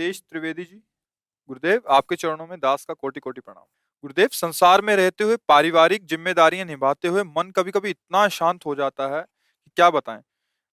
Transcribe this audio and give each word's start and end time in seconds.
रितेश 0.00 0.22
त्रिवेदी 0.30 0.64
जी 0.64 0.76
गुरुदेव 1.48 1.82
आपके 1.90 2.16
चरणों 2.16 2.46
में 2.46 2.58
दास 2.60 2.84
का 2.84 2.94
कोटि 2.94 3.20
कोटि 3.20 3.40
प्रणाम। 3.40 3.64
गुरुदेव 4.04 4.28
संसार 4.32 4.80
में 4.80 4.96
रहते 4.96 5.24
हुए 5.24 5.36
पारिवारिक 5.48 6.06
जिम्मेदारियाँ 6.06 6.66
निभाते 6.66 7.08
हुए 7.08 7.22
मन 7.22 7.50
कभी 7.50 7.70
कभी 7.70 7.90
इतना 7.90 8.28
शांत 8.28 8.66
हो 8.66 8.74
जाता 8.74 9.08
है 9.16 9.20
कि 9.20 9.70
क्या 9.76 9.90
बताएँ? 9.90 10.22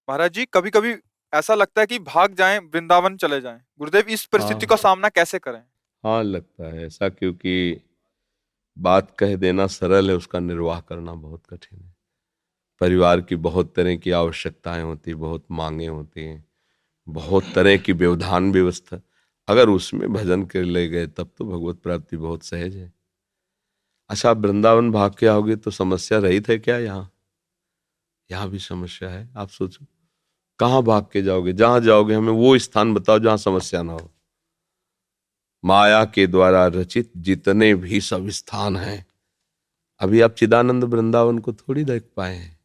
महाराज 0.08 0.31
जी 0.31 0.45
कभी 0.45 0.69
कभी 0.69 0.95
ऐसा 1.34 1.56
लगता 1.56 1.81
है 1.81 1.88
कि 1.88 2.00
भाग 2.00 2.34
जाएँ 2.34 2.59
वृंदावन 2.59 3.17
चले 3.17 3.42
जाएँ। 3.42 3.59
गुरुदेव 3.80 4.08
इस 4.09 4.25
परिस्थिति 4.25 4.66
हाँ। 4.66 4.67
का 4.67 4.75
सामना 4.75 5.09
कैसे 5.09 5.39
करें? 5.39 5.62
हाँ 6.03 6.23
लगता 6.23 6.73
है 6.73 6.86
ऐसा 6.86 7.09
क्योंकि 7.09 7.81
बात 8.78 9.16
कह 9.19 9.36
देना 9.36 9.67
सरल 9.67 10.09
है 10.09 10.16
उसका 10.16 10.39
निर्वाह 10.39 10.80
करना 10.80 11.14
बहुत 11.14 11.44
कठिन 11.50 11.80
है। 11.80 11.94
परिवार 12.81 13.22
की 13.22 13.36
बहुत 13.36 13.73
तरह 13.75 13.95
की 13.95 14.12
आवश्यकताएँ 14.12 14.84
होती 14.84 15.14
बहुत 15.14 15.45
मांगे 15.52 15.88
होती 15.88 16.25
हैं 16.25 16.44
बहुत 17.08 17.44
तरह 17.56 17.78
की 17.78 17.94
व्यवधान 17.94 18.52
व्यवस्था। 18.52 19.02
अगर 19.48 19.70
उसमें 19.70 20.14
भजन 20.14 20.45
कर 20.45 20.64
ले 20.64 20.88
गए, 20.90 21.08
तब 21.08 21.31
तो 21.38 21.45
भगवत 21.45 21.80
प्राप्ति 21.80 22.17
बहुत 22.17 22.44
सहज 22.44 22.76
है। 22.76 22.94
अच्छा 24.09 24.30
आप 24.30 24.38
वृंदावन 24.38 24.92
भाग 24.92 25.16
के 25.16 25.28
आओगे 25.28 25.56
तो 25.56 25.72
समस्या 25.72 26.20
रहित 26.20 26.50
है 26.50 26.58
क्या 26.58 26.78
यहाँ? 26.78 27.12
यहाँ 28.30 28.50
भी 28.50 28.59
समस्या 28.59 29.09
है, 29.09 29.30
आप 29.38 29.50
सोचो। 29.50 29.86
कहाँ 30.59 30.84
भाग 30.84 31.08
के 31.14 31.22
जाओगे? 31.22 31.53
जहाँ 31.53 31.80
जाओगे, 31.80 32.14
हमें 32.14 32.34
वो 32.34 32.58
स्थान 32.58 32.94
बताओ 32.94 33.20
जहाँ 33.20 33.38
समस्या 33.38 33.81
ना 33.84 33.94
हो। 33.94 34.12
माया 35.64 36.06
के 36.06 36.28
द्वारा 36.28 36.68
रचित 36.68 37.12
जितने 37.18 37.75
भी 37.75 38.02
सब 38.02 38.30
स्थान 38.30 38.78
हैं, 38.78 39.06
अभी 40.00 40.22
आप 40.22 40.34
चिदानंद 40.34 40.84
वृंदावन 40.84 41.40
को 41.40 41.53
थोड़ी 41.53 41.84
देख 41.84 42.09
पाए 42.18 42.36
हैं। 42.36 42.59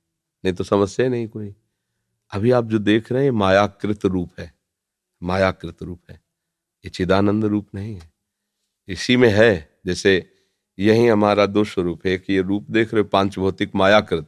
नहीं 0.44 0.54
तो 0.54 0.64
समस्या 0.64 1.08
नहीं 1.08 1.28
कोई। 1.28 1.54
अभी 2.32 2.50
आप 2.50 2.64
जो 2.64 2.78
देख 2.78 3.12
रहे 3.12 3.24
हैं 3.24 3.30
मायाकृत 3.30 4.04
रूप 4.06 4.40
है। 4.40 4.52
मायाकृत 5.22 5.82
रूप 5.82 6.10
है। 6.10 6.21
ये 6.84 6.90
चिदानंद 6.90 7.44
रूप 7.44 7.68
नहीं 7.74 7.94
है। 7.94 8.12
इसी 8.88 9.16
में 9.16 9.28
है, 9.28 9.80
जैसे 9.86 10.30
यही 10.78 11.06
हमारा 11.06 11.46
दो 11.46 11.64
स्वरूप 11.64 12.06
है 12.06 12.18
कि 12.18 12.34
ये 12.34 12.40
रूप 12.40 12.66
देख 12.70 12.94
रहे 12.94 13.02
पाँच 13.02 13.38
भौतिक 13.38 13.70
मायाकृत, 13.74 14.26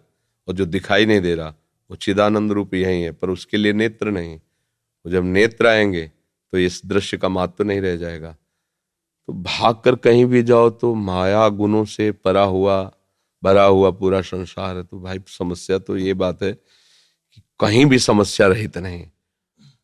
और 0.48 0.54
जो 0.54 0.66
दिखाई 0.66 1.06
नहीं 1.06 1.20
दे 1.20 1.34
रहा, 1.34 1.48
वो 1.91 1.97
चिदानंद 1.97 2.53
रूप 2.53 2.75
यही 2.75 3.03
है, 3.03 3.12
पर 3.12 3.31
उसके 3.31 3.56
लिए 3.56 3.72
नेत्र 3.72 4.10
नहीं। 4.10 4.37
वो 4.37 5.10
जब 5.10 5.25
नेत्र 5.25 5.66
आएँगे 5.66 6.10
तो 6.53 6.59
इस 6.59 6.82
दृश्य 6.87 7.16
का 7.16 7.28
महत्व 7.28 7.64
नहीं 7.64 7.81
रह 7.81 7.97
जाएगा। 7.97 8.37
तो 9.28 9.32
भाग 9.32 9.75
कर 9.84 9.94
कहीं 9.97 10.25
भी 10.26 10.43
जाओ 10.43 10.70
तो 10.70 10.94
माया 10.94 11.48
गुणों 11.48 11.84
से 11.84 12.12
परा 12.12 12.43
हुआ, 12.43 12.93
भरा 13.43 13.64
हुआ 13.64 13.91
पूरा 13.91 14.20
संसार 14.20 14.76
है। 14.76 14.84
तो 14.84 15.00
भाई, 15.00 15.20
समस्या 15.28 15.78
तो 15.78 15.97
ये 15.97 16.14
बात 16.14 16.43
है 16.43 16.53
कि 17.32 17.43
कहीं 17.60 17.87
भी 17.87 17.98
समस्या 17.98 18.47
रहित 18.47 18.78
नहीं। 18.78 19.06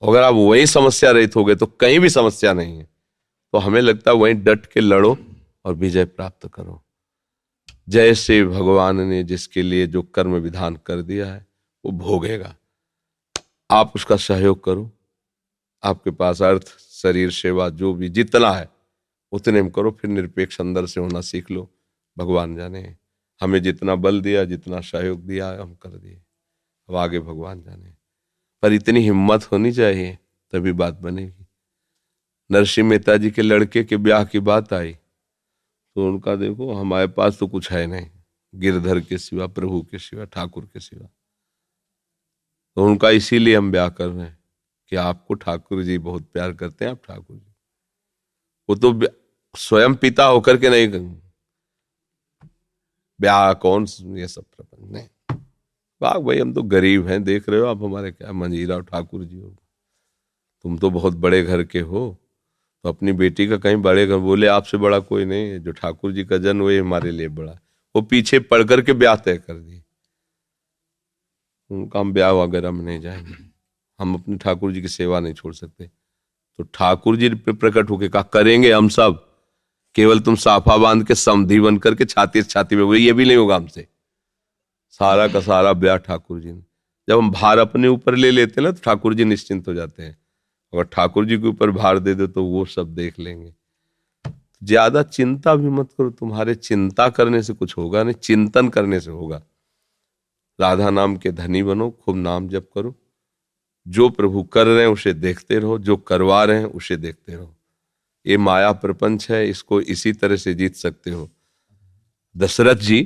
अगर 0.02 0.22
आप 0.22 0.34
वही 0.34 0.66
समस्या 0.66 1.10
रहित 1.10 1.36
हो 1.36 1.44
गए 1.44 1.54
तो 1.54 1.66
कहीं 1.66 2.00
भी 2.00 2.08
समस्या 2.08 2.52
नहीं 2.52 2.78
है। 2.78 2.84
तो 3.52 3.58
हमें 3.58 3.80
लगता 3.80 4.10
है 4.10 4.16
वहीं 4.16 4.34
डट 4.34 4.66
के 4.66 4.80
लड़ो 4.80 5.18
और 5.64 5.74
विजय 5.74 6.04
प्राप्त 6.04 6.48
करो। 6.54 6.82
जय 7.88 8.08
जैसे 8.08 8.44
भगवान 8.44 9.00
ने 9.00 9.22
जिसके 9.22 9.62
लिए 9.62 9.86
जो 9.86 10.02
कर्म 10.02 10.34
विधान 10.34 10.76
कर 10.86 11.02
दिया 11.02 11.34
है, 11.34 11.46
वो 11.84 11.92
भोगेगा। 11.92 12.56
आप 13.70 13.92
उसका 13.94 14.16
सहयोग 14.16 14.64
करो। 14.64 14.90
आपके 15.84 16.10
पास 16.10 16.42
अर्थ, 16.42 16.78
शरीर, 16.78 17.30
सेवा, 17.30 17.68
जो 17.68 17.94
भी 17.94 18.08
जितना 18.08 18.52
है, 18.52 18.68
उतने 19.32 19.62
में 19.62 19.72
करो, 19.72 19.90
फिर 19.90 20.10
निरपेक्ष 20.10 20.60
अंदर 20.60 20.86
से 20.86 21.00
होना 21.00 21.20
सीख 21.20 21.50
लो। 21.50 21.70
भगवान 22.18 22.56
जाने। 22.56 22.96
हमें 23.40 23.62
जितना 23.62 23.94
बल 23.94 24.20
दिया, 24.20 24.44
जितना 24.44 24.80
सहयोग 24.80 25.26
दिया, 25.26 25.50
हम 25.50 25.74
कर 25.74 25.90
दिए। 25.90 26.22
अब 26.88 26.96
आगे 26.96 27.20
भगवान 27.20 27.62
जाने। 27.62 27.99
पर 28.62 28.72
इतनी 28.72 29.00
हिम्मत 29.00 29.44
होनी 29.53 29.72
चाहिए, 29.72 30.16
तभी 30.53 30.72
बात 30.75 30.94
बनेगी। 30.97 31.47
नरसिंह 32.50 32.88
मेहता 32.88 33.16
जी 33.16 33.31
के 33.31 33.43
लड़के 33.43 33.84
के 33.84 33.97
ब्याह 33.98 34.25
की 34.25 34.41
बात 34.41 34.72
आई 34.72 34.93
तो 35.97 36.06
उनका 36.06 36.34
देखो, 36.37 36.72
हमारे 36.75 37.06
पास 37.09 37.38
तो 37.38 37.47
कुछ 37.48 37.71
है 37.72 37.87
नहीं, 37.87 38.10
गिरधर 38.54 39.00
के 39.00 39.19
सिवा, 39.19 39.47
प्रभु 39.48 39.81
के 39.82 39.98
सिवा, 39.98 40.25
ठाकुर 40.26 40.66
के 40.66 40.81
सिवा। 40.81 41.06
तो 42.76 42.84
उनका 42.87 43.10
इसीलिए 43.10 43.56
हम 43.56 43.71
ब्याह 43.72 43.88
कर 43.91 44.06
रहे 44.06 44.26
हैं 44.26 44.38
कि 44.92 44.97
आपको 44.97 45.34
ठाकुर 45.37 45.82
जी 45.82 45.98
बहुत 46.00 46.31
प्यार 46.32 46.53
करते 46.53 46.84
हैं, 46.84 46.92
आप 46.92 47.03
ठाकुर 47.04 47.37
जी। 47.37 47.53
वो 48.69 48.75
तो 48.77 48.92
स्वयं 49.54 49.94
पिता 49.97 50.25
होकर 50.25 50.56
के 50.56 50.71
नहीं, 50.71 50.88
ब्याह 53.21 53.53
कौन, 53.54 53.87
ये 54.19 54.28
सब 54.28 54.44
प्रपंच 54.47 54.91
नहीं। 54.92 55.09
वाह, 56.00 56.18
भाई, 56.18 56.38
हम 56.38 56.52
तो 56.54 56.62
गरीब 56.64 57.06
हैं, 57.08 57.22
देख 57.24 57.48
रहे 57.48 57.60
हो 57.60 57.66
आप 57.66 57.82
हमारे 57.82 58.10
क्या 58.12 58.32
मंजीरा 58.32 58.74
और 58.74 58.82
ठाकुर 58.84 59.24
जी 59.24 59.38
हो। 59.38 59.54
तुम 60.64 60.78
तो 60.78 60.90
बहुत 60.90 61.14
बड़े 61.16 61.42
घर 61.42 61.62
के 61.64 61.80
हो 61.80 62.16
तो 62.84 62.88
अपनी 62.88 63.12
बेटी 63.12 63.46
का 63.48 63.56
कहीं 63.56 63.76
बड़े 63.76 64.06
घर, 64.06 64.16
बोले 64.18 64.46
आपसे 64.46 64.78
बड़ा 64.78 64.98
कोई 65.00 65.24
नहीं 65.24 65.50
है, 65.50 65.58
जो 65.60 65.72
ठाकुर 65.72 66.12
जी 66.12 66.24
का 66.24 66.36
जन्म 66.38 66.62
वही 66.62 66.76
हमारे 66.78 67.10
लिए 67.10 67.28
बड़ा 67.30 67.52
वो 67.94 68.02
पीछे 68.02 68.38
पढ़ 68.40 68.62
करके 68.64 68.92
ब्याह 68.92 69.16
तय 69.16 69.36
कर 69.38 69.54
दिए। 69.54 69.82
उनका 71.70 72.00
हम 72.00 72.12
ब्याह 72.12 72.30
वगैरह 72.32 72.70
में 72.70 72.84
नहीं 72.84 73.00
जाएँगे। 73.00 73.34
हम 74.00 74.14
अपने 74.14 74.36
ठाकुर 74.36 74.72
जी 74.72 74.82
की 74.82 74.88
सेवा 74.88 75.20
नहीं 75.20 75.34
छोड़ 75.34 75.54
सकते। 75.54 75.86
तो 75.86 76.64
ठाकुर 76.64 77.16
जी 77.16 77.28
पे 77.30 77.52
प्रकट 77.52 77.90
होके 77.90 78.08
कहा, 78.08 78.22
करेंगे 78.22 78.72
हम 78.72 78.88
सब। 78.88 79.26
केवल 79.96 80.20
तुम 80.20 80.34
साफा 80.36 80.76
बाँध 80.76 81.06
के 81.06 81.14
समधी 81.14 81.60
बन 81.60 81.78
करके 81.78 82.04
छाती 82.04 82.42
छाती 82.42 82.76
में 82.76 82.84
बोले 82.86 83.00
ये 83.00 83.12
भी 83.12 83.24
नहीं 83.24 83.36
होगा 83.36 83.56
हमसे। 83.56 83.86
सारा 84.90 85.26
का 85.28 85.40
सारा 85.40 85.72
ब्याह 85.74 85.96
ठाकुर 85.98 86.40
जी 86.40 86.52
ने। 86.52 86.62
जब 87.08 87.18
हम 87.18 87.30
भार 87.30 87.58
अपने 87.58 87.88
ऊपर 87.88 88.14
ले 88.14 88.30
लेते 88.30 88.60
ना 88.60 88.70
तो 88.70 88.80
ठाकुर 88.84 89.14
जी 89.14 89.24
निश्चिंत 89.24 89.68
हो 89.68 89.74
जाते 89.74 90.02
हैं। 90.02 90.16
अगर 90.72 90.84
ठाकुर 90.86 91.26
जी 91.26 91.38
के 91.38 91.47
ऊपर 91.48 91.70
भार 91.70 91.98
दे 91.98 92.15
दो 92.15 92.26
तो 92.26 92.44
वो 92.44 92.65
सब 92.66 92.94
देख 92.94 93.18
लेंगे। 93.18 93.53
ज़्यादा 94.62 95.03
चिंता 95.03 95.54
भी 95.54 95.68
मत 95.68 95.92
करो, 95.98 96.10
तुम्हारे 96.10 96.54
चिंता 96.54 97.09
करने 97.09 97.42
से 97.42 97.53
कुछ 97.53 97.76
होगा 97.76 98.03
नहीं, 98.03 98.15
चिंतन 98.15 98.68
करने 98.68 99.00
से 99.00 99.10
होगा। 99.10 99.42
राधा 100.59 100.91
नाम 100.91 101.16
के 101.16 101.30
धनी 101.32 101.62
बनो, 101.62 101.91
खूब 101.91 102.16
नाम 102.16 102.48
जप 102.48 102.68
करो। 102.74 102.94
जो 103.86 104.09
प्रभु 104.09 104.42
कर 104.42 104.66
रहे 104.66 104.82
हैं, 104.82 104.91
उसे 104.91 105.12
देखते 105.15 105.59
रहो। 105.59 105.78
जो 105.78 105.97
करवा 105.97 106.42
रहे 106.44 106.59
हैं, 106.59 106.66
उसे 106.66 106.97
देखते 106.97 107.34
रहो। 107.34 107.54
ये 108.26 108.36
माया 108.36 108.72
प्रपंच 108.72 109.30
है, 109.30 109.48
इसको 109.48 109.80
इसी 109.80 110.12
तरह 110.12 110.36
से 110.36 110.54
जीत 110.54 110.76
सकते 110.76 111.10
हो। 111.10 111.28
दशरथ 112.36 112.76
जी 112.76 113.00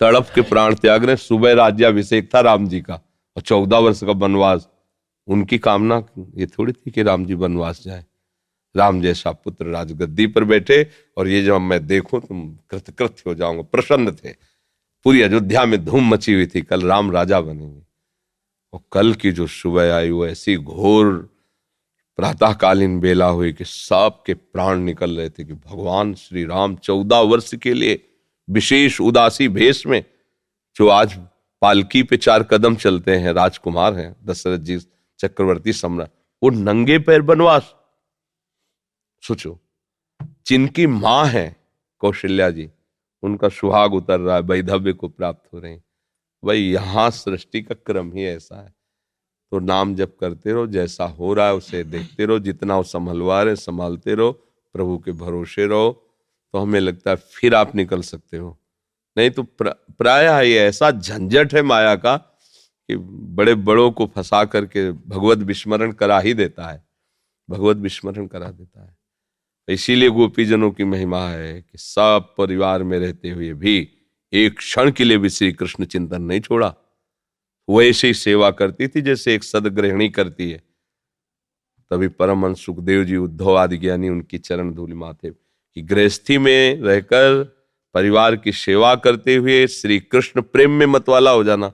तड़प 0.00 0.30
के 0.34 0.42
प्राण 0.42 0.74
त्याग 0.74 1.04
रहे, 1.04 1.16
सुबह 1.16 1.52
राज्याभिषेक 1.52 2.34
था 2.34 2.40
राम 2.40 2.68
जी 2.68 2.80
का, 2.80 2.94
और 3.36 3.42
चौदह 3.42 3.78
वर्ष 3.78 4.04
का 4.04 4.12
वनवास, 4.12 4.68
उनकी 5.28 5.58
कामना 5.58 6.02
ये 6.18 6.46
थोड़ी 6.46 6.72
थी 6.72 6.90
कि 6.90 7.02
राम 7.02 7.26
जी 7.26 7.34
वनवास 7.34 7.82
जाए। 7.84 8.04
राम 8.76 9.00
जैसा 9.00 9.32
पुत्र 9.32 9.66
राजगद्दी 9.66 10.26
पर 10.26 10.44
बैठे, 10.44 10.90
और 11.16 11.28
ये 11.28 11.42
जब 11.42 11.60
मैं 11.60 11.86
देखूँ 11.86 12.20
तुम 12.20 12.58
कृतकृत्य 12.70 13.22
हो 13.26 13.34
जाऊँगा, 13.34 13.62
प्रसन्न 13.62 14.12
थे। 14.12 14.32
पूरी 15.04 15.22
अयोध्या 15.22 15.64
में 15.64 15.84
धूम 15.84 16.08
मची 16.14 16.34
हुई 16.34 16.46
थी, 16.46 16.62
कल 16.62 16.82
राम 16.82 17.10
राजा 17.12 17.40
बनेंगे। 17.40 17.82
और 18.72 18.80
कल 18.92 19.14
की 19.14 19.32
जो 19.32 19.46
सुबह 19.46 19.94
आई, 19.94 20.10
वो 20.10 20.26
ऐसी 20.26 20.56
घोर, 20.56 21.30
प्रातःकालीन 22.16 23.00
बेला 23.00 23.26
हुई 23.26 23.52
कि 23.52 23.64
सबके 23.64 24.34
प्राण 24.34 24.78
निकल 24.78 25.16
रहे 25.16 25.30
थे 25.30 25.44
कि 25.44 25.52
भगवान 25.52 26.14
श्री 26.14 26.44
राम 26.44 26.76
चौदह 26.76 27.18
वर्ष 27.18 27.54
के 27.54 27.74
लिए 27.74 28.13
विशेष 28.50 29.00
उदासी 29.00 29.48
भेष 29.48 29.86
में, 29.86 30.04
जो 30.76 30.88
आज 30.88 31.20
पालकी 31.62 32.02
पे 32.02 32.16
चार 32.16 32.42
कदम 32.42 32.76
चलते 32.76 33.16
हैं, 33.16 33.32
राजकुमार 33.32 33.94
हैं, 33.94 34.16
दशरथ 34.24 34.58
जी 34.58 34.78
चक्रवर्ती 35.18 35.72
सम्राट। 35.72 36.10
वो 36.42 36.50
नंगे 36.50 36.98
पैर 36.98 37.22
बनवास। 37.22 37.74
सोचो, 39.22 39.60
जिनकी 40.46 40.86
माँ 40.86 41.26
है 41.26 41.56
कौशल्या 41.98 42.50
जी, 42.50 42.70
उनका 43.22 43.48
सुहाग 43.48 43.94
उतर 43.94 44.20
रहा 44.20 44.34
है, 44.34 44.42
वैधव्य 44.42 44.92
को 44.92 45.08
प्राप्त 45.08 45.54
हो 45.54 45.58
रहे 45.58 45.72
हैं। 45.72 45.84
भाई, 46.44 46.60
यहाँ 46.60 47.10
सृष्टि 47.10 47.62
का 47.62 47.74
क्रम 47.74 48.12
ही 48.12 48.24
ऐसा 48.24 48.62
है। 48.62 48.74
तो 49.50 49.58
नाम 49.58 49.94
जप 49.94 50.16
करते 50.20 50.52
रहो, 50.52 50.66
जैसा 50.66 51.04
हो 51.04 51.34
रहा 51.34 51.46
है 51.46 51.54
उसे 51.54 51.84
देखते 51.84 52.26
रहो, 52.26 52.38
जितना 52.38 52.76
वो 52.76 52.82
संभलवा 52.82 53.42
रहे 53.42 53.56
संभालते 53.56 54.14
रहो, 54.14 54.32
प्रभु 54.72 54.98
के 54.98 55.12
भरोसे 55.12 55.66
रहो। 55.66 56.03
तो 56.54 56.58
हमें 56.58 56.80
लगता 56.80 57.10
है 57.10 57.16
फिर 57.16 57.54
आप 57.54 57.74
निकल 57.74 58.02
सकते 58.02 58.36
हो। 58.36 58.58
नहीं 59.16 59.30
तो 59.30 59.42
प्राय 59.42 60.50
ये 60.50 60.58
ऐसा 60.58 60.90
झंझट 60.90 61.54
है 61.54 61.62
माया 61.62 61.94
का 61.96 62.16
कि 62.16 62.96
बड़े 62.96 63.54
बड़ों 63.54 63.90
को 63.92 64.06
फंसा 64.06 64.44
करके 64.44 64.92
भगवत 64.92 65.38
विस्मरण 65.38 65.92
करा 65.92 66.20
ही 66.20 66.34
देता 66.34 66.66
है। 66.66 66.84
भगवत 67.50 67.76
विस्मरण 67.76 68.26
करा 68.26 68.50
देता 68.50 68.84
है। 68.84 68.96
इसीलिए 69.68 70.10
गोपीजनों 70.10 70.70
की 70.70 70.84
महिमा 70.84 71.28
है 71.28 71.60
कि 71.62 71.78
सब 71.78 72.34
परिवार 72.38 72.82
में 72.82 72.98
रहते 72.98 73.30
हुए 73.30 73.52
भी 73.52 73.76
एक 74.32 74.56
क्षण 74.58 74.90
के 74.90 75.04
लिए 75.04 75.18
भी 75.18 75.30
श्री 75.30 75.52
कृष्ण 75.52 75.84
चिंतन 75.84 76.22
नहीं 76.22 76.40
छोड़ा। 76.40 76.74
वो 77.68 77.82
ऐसे 77.82 78.06
ही 78.06 78.14
सेवा 78.14 78.50
करती 78.50 78.88
थी, 78.88 79.00
जैसे 79.00 79.34
एक 79.34 79.44
सदग्रहणी 79.44 80.08
करती 80.08 80.50
है। 80.50 80.62
तभी 81.90 82.08
परम 82.08 82.54
सुखदेव 82.54 83.04
जी, 83.04 83.16
उद्धव 83.16 83.58
आदि 83.58 83.76
ज्ञानी 83.76 84.08
उनकी 84.08 84.38
चरण 84.38 84.72
धूलि 84.74 84.94
माथे 84.94 85.43
कि 85.76 85.82
गृहस्थी 85.82 86.38
में 86.38 86.80
रहकर 86.82 87.42
परिवार 87.94 88.36
की 88.36 88.52
सेवा 88.52 88.94
करते 88.96 89.34
हुए 89.36 89.66
श्री 89.68 89.98
कृष्ण 90.00 90.42
प्रेम 90.42 90.70
में 90.70 90.86
मतवाला 90.86 91.30
हो 91.30 91.44
जाना, 91.44 91.72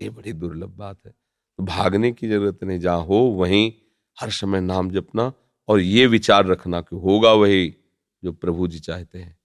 ये 0.00 0.10
बड़ी 0.10 0.32
दुर्लभ 0.34 0.70
बात 0.70 0.98
है। 1.06 1.10
तो 1.10 1.64
भागने 1.64 2.10
की 2.12 2.28
ज़रूरत 2.28 2.64
नहीं, 2.64 2.78
जहाँ 2.78 3.04
हो 3.04 3.18
वहीं 3.38 3.72
हर 4.16 4.30
समय 4.30 4.60
नाम 4.60 4.90
जपना 4.90 5.32
और 5.68 5.80
ये 5.80 6.06
विचार 6.08 6.46
रखना 6.46 6.80
कि 6.80 6.96
होगा 6.96 7.32
वही 7.34 7.74
जो 8.22 8.32
प्रभु 8.32 8.68
जी 8.68 8.78
चाहते 8.80 9.18
हैं। 9.18 9.36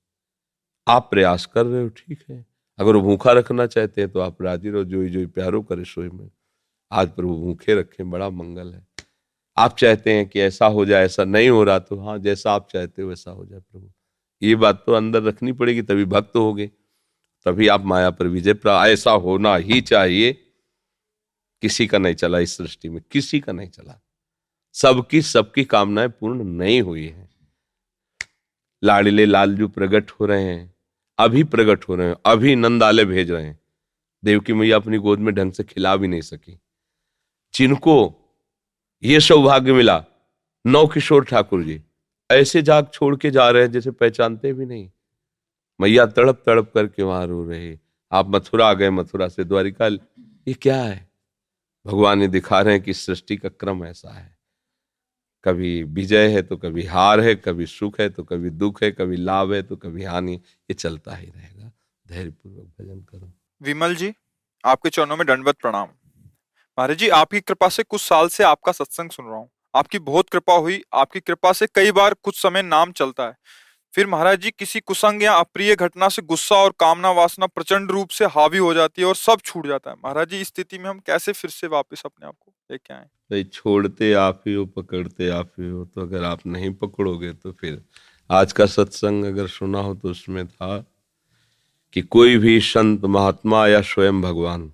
आप 0.87 1.07
प्रयास 1.11 1.45
कर 1.45 1.65
रहे 1.65 1.81
हो, 1.81 1.89
ठीक 1.89 2.23
है। 2.29 2.45
अगर 2.79 2.95
वो 2.95 3.01
भूखा 3.01 3.31
रखना 3.31 3.65
चाहते 3.67 4.01
हैं 4.01 4.11
तो 4.11 4.19
आप 4.19 4.41
राज़ी 4.41 4.69
रहो 4.69 4.83
जो 4.85 5.07
जो 5.09 5.27
प्यारो 5.29 5.61
करे 5.63 5.85
सोई 5.85 6.09
में। 6.09 6.29
आज 6.91 7.09
प्रभु 7.09 7.35
भूखे 7.35 7.75
रखें, 7.75 8.09
बड़ा 8.11 8.29
मंगल 8.31 8.73
है। 8.73 8.85
आप 9.57 9.75
चाहते 9.77 10.13
हैं 10.13 10.27
कि 10.29 10.39
ऐसा 10.39 10.65
हो 10.65 10.85
जाए, 10.85 11.05
ऐसा 11.05 11.23
नहीं 11.23 11.49
हो 11.49 11.63
रहा 11.63 11.79
तो 11.79 11.99
हाँ 11.99 12.17
जैसा 12.19 12.51
आप 12.51 12.67
चाहते 12.73 13.01
हो, 13.01 13.09
वैसा 13.09 13.31
हो 13.31 13.45
जाए 13.45 13.59
प्रभु। 13.59 13.91
ये 14.41 14.55
बात 14.55 14.83
तो 14.85 14.93
अंदर 14.93 15.23
रखनी 15.23 15.51
पड़ेगी, 15.51 15.81
तभी 15.81 16.05
भक्त 16.05 16.35
हो 16.35 16.53
गए 16.53 16.69
तभी 17.45 17.67
आप 17.67 17.83
माया 17.85 18.09
पर 18.09 18.27
विजय 18.27 18.53
प्राप्त, 18.53 18.89
ऐसा 18.89 19.11
होना 19.11 19.55
ही 19.55 19.81
चाहिए। 19.81 20.31
किसी 21.61 21.87
का 21.87 21.97
नहीं 21.97 22.15
चला 22.15 22.39
इस 22.39 22.57
सृष्टि 22.57 22.89
में, 22.89 23.01
किसी 23.11 23.39
का 23.39 23.51
नहीं 23.51 23.69
चला। 23.69 24.01
सबकी 24.73 25.21
सबकी 25.21 25.63
कामनाएँ 25.63 26.09
पूर्ण 26.09 26.43
नहीं 26.43 26.81
हुई 26.81 27.05
है। 27.07 27.29
लाडले 28.83 29.25
लालजू 29.25 29.67
प्रकट 29.67 30.11
हो 30.11 30.25
रहे 30.25 30.43
हैं, 30.43 30.73
अभी 31.19 31.43
प्रकट 31.43 31.87
हो 31.89 31.95
रहे 31.95 32.07
हैं, 32.07 32.15
अभी 32.25 32.55
नंदाले 32.55 33.05
भेज 33.05 33.31
रहे 33.31 33.45
हैं। 33.45 33.59
देवकी 34.23 34.53
मैया 34.53 34.75
अपनी 34.75 34.97
गोद 34.97 35.19
में 35.19 35.33
ढंग 35.35 35.51
से 35.51 35.63
खिला 35.63 35.95
भी 35.95 36.07
नहीं 36.07 36.21
सकी। 36.21 36.59
जिनको 37.53 37.95
ये 39.05 39.19
सौभाग्य 39.19 39.73
मिला। 39.73 40.03
नौ 40.65 40.85
किशोर 40.87 41.25
ठाकुर 41.25 41.63
जी, 41.63 41.81
ऐसे 42.29 42.61
जाग 42.61 42.87
छोड़ 42.93 43.15
के 43.15 43.31
जा 43.31 43.49
रहे 43.49 43.63
हैं 43.63 43.71
जैसे 43.71 43.91
पहचानते 43.91 44.53
भी 44.53 44.65
नहीं। 44.65 44.89
मैया 45.79 46.05
तड़प 46.05 46.41
तड़प 46.45 46.71
करके 46.73 47.03
वहाँ 47.03 47.25
रो 47.27 47.43
रहे 47.45 47.77
आप 48.11 48.29
मथुरा 48.29 48.67
आ 48.67 48.73
गए, 48.73 48.89
मथुरा 48.89 49.27
से 49.27 49.43
द्वारिका 49.43 49.87
ये 49.87 50.53
क्या 50.53 50.77
है? 50.77 51.09
भगवान 51.85 52.19
ने 52.19 52.27
दिखा 52.27 52.61
रहे 52.61 52.73
हैं 52.73 52.83
कि 52.83 52.93
सृष्टि 52.93 53.37
का 53.37 53.49
क्रम 53.49 53.83
ऐसा 53.85 54.13
है। 54.13 54.37
कभी 55.43 55.83
विजय 55.83 56.27
है 56.27 56.41
तो 56.41 56.57
कभी 56.57 56.83
हार 56.83 57.19
है, 57.19 57.35
कभी 57.35 57.65
सुख 57.65 57.99
है 57.99 58.09
तो 58.09 58.23
कभी 58.23 58.49
दुख 58.49 58.81
है, 58.83 58.91
कभी 58.91 59.17
लाभ 59.17 59.53
है 59.53 59.61
तो 59.61 59.75
कभी 59.75 60.03
हानि, 60.03 60.33
ये 60.33 60.73
चलता 60.73 61.15
ही 61.15 61.27
रहेगा। 61.27 61.71
धैर्यपूर्वक 62.05 62.65
भजन 62.79 62.99
करो। 63.01 63.31
विमल 63.61 63.95
जी, 63.95 64.13
आपके 64.63 64.89
चरणों 64.89 65.17
में 65.17 65.25
दंडवत 65.27 65.57
प्रणाम। 65.61 65.87
महाराज 66.77 66.97
जी, 66.97 67.07
आपकी 67.09 67.39
कृपा 67.39 67.67
से 67.69 67.83
कुछ 67.83 68.01
साल 68.01 68.27
से 68.27 68.43
आपका 68.43 68.71
सत्संग 68.71 69.09
सुन 69.09 69.25
रहा 69.25 69.37
हूँ। 69.37 69.49
आपकी 69.75 69.99
बहुत 69.99 70.29
कृपा 70.29 70.53
हुई, 70.53 70.81
आपकी 70.93 71.19
कृपा 71.19 71.51
से 71.53 71.67
कई 71.75 71.91
बार 71.91 72.13
कुछ 72.23 72.41
समय 72.41 72.61
नाम 72.61 72.91
चलता 72.91 73.27
है। 73.27 73.35
फिर 73.93 74.07
महाराज 74.07 74.39
जी, 74.39 74.51
किसी 74.51 74.79
कुसंग 74.79 75.23
या 75.23 75.33
अप्रिय 75.33 75.75
घटना 75.75 76.09
से 76.09 76.21
गुस्सा 76.21 76.55
और 76.55 76.73
कामना 76.79 77.11
वासना 77.11 77.47
प्रचंड 77.47 77.91
रूप 77.91 78.09
से 78.09 78.25
हावी 78.25 78.57
हो 78.57 78.73
जाती 78.73 79.01
है 79.01 79.07
और 79.07 79.15
सब 79.15 79.41
छूट 79.45 79.67
जाता 79.67 79.91
है। 79.91 79.95
महाराज 80.05 80.29
जी, 80.29 80.41
इस 80.41 80.47
स्थिति 80.47 80.77
में 80.77 80.89
हम 80.89 80.99
कैसे 80.99 81.31
फिर 81.31 81.51
से 81.51 81.67
वापस 81.67 82.01
अपने 82.05 82.27
आप 82.27 82.35
को 82.39 82.53
लेके 82.71 82.93
आए? 82.93 83.05
भाई, 83.31 83.43
छोड़ते 83.43 84.13
आप 84.13 84.41
ही 84.47 84.53
हो, 84.53 84.65
पकड़ते 84.65 85.29
आप 85.29 85.51
ही 85.59 85.69
हो 85.69 85.85
तो 85.85 86.01
अगर 86.01 86.23
आप 86.23 86.45
नहीं 86.47 86.73
पकड़ोगे 86.73 87.33
तो 87.33 87.51
फिर 87.51 87.81
आज 88.29 88.51
का 88.51 88.65
सत्संग 88.65 89.25
अगर 89.25 89.47
सुना 89.47 89.79
हो 89.79 89.95
तो 89.95 90.09
उसमें 90.09 90.47
था 90.47 90.77
कि 91.93 92.01
कोई 92.01 92.37
भी 92.37 92.59
संत, 92.61 93.05
महात्मा 93.05 93.67
या 93.67 93.81
स्वयं 93.81 94.21
भगवान 94.21 94.71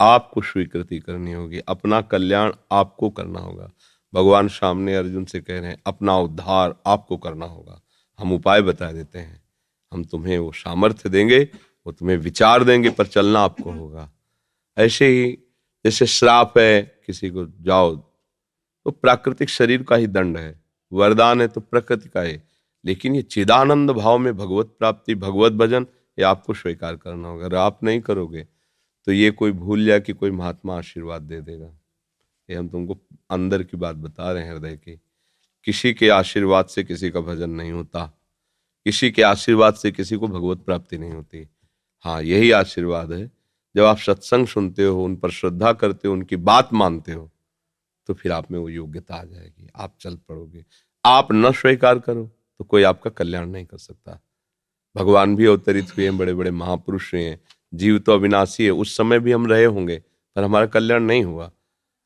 आपको 0.00 0.42
स्वीकृति 0.42 0.98
करनी 0.98 1.32
होगी, 1.32 1.58
अपना 1.58 2.00
कल्याण 2.00 2.52
आपको 2.72 3.10
करना 3.10 3.40
होगा। 3.40 3.70
भगवान 4.14 4.48
सामने 4.48 4.96
अर्जुन 4.96 5.24
से 5.24 5.40
कह 5.40 5.60
रहे 5.60 5.70
हैं, 5.70 5.82
अपना 5.86 6.18
उद्धार 6.18 6.76
आपको 6.86 7.16
करना 7.16 7.46
होगा। 7.46 7.82
हम 8.18 8.32
उपाय 8.32 8.62
बता 8.62 8.92
देते 8.92 9.18
हैं। 9.18 9.42
हम 9.92 10.04
तुम्हें 10.04 10.38
वो 10.38 10.52
सामर्थ्य 10.52 11.08
देंगे, 11.08 11.48
वो 11.86 11.92
तुम्हें 11.92 12.16
विचार 12.16 12.64
देंगे, 12.64 12.90
पर 12.90 13.06
चलना 13.06 13.40
आपको 13.40 13.70
होगा। 13.70 14.12
ऐसे 14.78 15.06
ही 15.06 15.38
जैसे 15.84 16.06
श्राप 16.06 16.58
है, 16.58 17.00
किसी 17.06 17.30
को 17.30 17.46
जाओ 17.60 17.96
तो 18.84 18.90
प्राकृतिक 18.90 19.48
शरीर 19.48 19.82
का 19.82 19.96
ही 19.96 20.06
दंड 20.06 20.36
है। 20.36 20.64
वरदान 20.92 21.40
है 21.40 21.48
तो 21.48 21.60
प्रकृति 21.60 22.08
का 22.08 22.20
है। 22.20 22.48
लेकिन 22.84 23.14
ये 23.14 23.22
चिदानंद 23.22 23.90
भाव 23.90 24.18
में 24.18 24.36
भगवत 24.36 24.66
प्राप्ति, 24.78 25.14
भगवत 25.14 25.52
भजन, 25.52 25.86
ये 26.18 26.22
आपको 26.22 26.54
स्वीकार 26.54 26.96
करना 26.96 27.28
होगा। 27.28 27.44
अगर 27.44 27.56
आप 27.56 27.80
नहीं 27.82 28.00
करोगे। 28.00 28.46
तो 29.08 29.12
ये 29.12 29.30
कोई 29.30 29.52
भूल 29.52 29.84
जाए 29.84 30.00
कि 30.00 30.12
कोई 30.12 30.30
महात्मा 30.30 30.76
आशीर्वाद 30.78 31.22
दे 31.22 31.40
देगा। 31.40 31.70
ये 32.50 32.56
हम 32.56 32.68
तुमको 32.68 32.98
अंदर 33.30 33.62
की 33.62 33.76
बात 33.76 33.96
बता 33.96 34.32
रहे 34.32 34.44
हैं 34.44 34.52
हृदय 34.52 34.76
की। 34.76 35.00
किसी 35.64 35.94
के 35.94 36.08
आशीर्वाद 36.08 36.66
से 36.66 36.84
किसी 36.84 37.10
का 37.10 37.20
भजन 37.20 37.50
नहीं 37.50 37.72
होता। 37.72 38.04
किसी 38.86 39.10
के 39.10 39.22
आशीर्वाद 39.22 39.74
से 39.74 39.92
किसी 39.92 40.16
को 40.16 40.28
भगवत 40.28 40.58
प्राप्ति 40.58 40.98
नहीं 40.98 41.12
होती। 41.12 41.48
हाँ 42.04 42.22
यही 42.22 42.50
आशीर्वाद 42.50 43.12
है। 43.12 43.30
जब 43.76 43.84
आप 43.84 43.98
सत्संग 43.98 44.46
सुनते 44.46 44.84
हो, 44.84 45.04
उन 45.04 45.16
पर 45.16 45.30
श्रद्धा 45.30 45.72
करते 45.72 46.08
हो, 46.08 46.14
उनकी 46.14 46.36
बात 46.36 46.72
मानते 46.72 47.12
हो 47.12 47.30
तो 48.08 48.14
फिर 48.14 48.32
आप 48.32 48.50
में 48.50 48.58
वो 48.58 48.68
योग्यता 48.68 49.14
आ 49.14 49.24
जाएगी। 49.24 49.68
आप 49.76 49.94
चल 50.00 50.16
पड़ोगे। 50.16 50.64
आप 51.04 51.28
न 51.32 51.52
स्वीकार 51.52 51.98
करो 51.98 52.30
तो 52.58 52.64
कोई 52.64 52.82
आपका 52.82 53.10
कल्याण 53.10 53.48
नहीं 53.48 53.66
कर 53.66 53.78
सकता। 53.78 54.20
भगवान 54.96 55.36
भी 55.36 55.46
अवतरित 55.46 55.96
हुए 55.96 56.04
हैं 56.04 56.18
बड़े 56.18 56.34
बड़े 56.34 56.50
महापुरुष 56.50 57.14
हुए 57.14 57.22
हैं। 57.22 57.40
जीव 57.74 57.98
तो 57.98 58.12
अविनाशी 58.12 58.64
है, 58.64 58.70
उस 58.70 58.96
समय 58.96 59.20
भी 59.20 59.32
हम 59.32 59.46
रहे 59.46 59.64
होंगे, 59.64 60.02
पर 60.36 60.42
हमारा 60.42 60.66
कल्याण 60.66 61.02
नहीं 61.02 61.24
हुआ। 61.24 61.52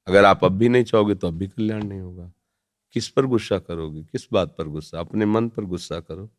अगर 0.07 0.25
आप 0.25 0.45
अब 0.45 0.53
भी 0.53 0.69
नहीं 0.69 0.85
चाहोगे 0.85 1.15
तो 1.15 1.27
अब 1.27 1.35
भी 1.35 1.49
कल्याण 1.49 1.83
नहीं 1.83 2.01
होगा। 2.01 2.33
किस 2.93 3.09
पर 3.09 3.27
गुस्सा 3.27 3.59
करोगे? 3.59 4.03
किस 4.03 4.29
बात 4.33 4.55
पर 4.59 4.69
गुस्सा? 4.69 5.01
अपने 5.01 5.27
मन 5.27 5.49
पर 5.49 5.65
गुस्सा 5.65 6.01
करो। 6.01 6.31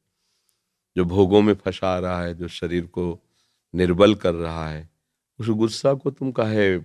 जो 0.98 1.06
भोगों 1.06 1.42
में 1.42 1.54
फंसा 1.54 2.00
रहा 2.00 2.22
है, 2.24 2.36
जो 2.36 2.48
शरीर 2.48 2.86
को 2.86 3.20
निर्बल 3.76 4.16
कर 4.16 4.34
रहा 4.34 4.70
है, 4.70 4.90
उस 5.40 5.50
गुस्सा 5.50 5.94
को 5.94 6.12
तुम 6.12 6.32
कहे 6.32 6.82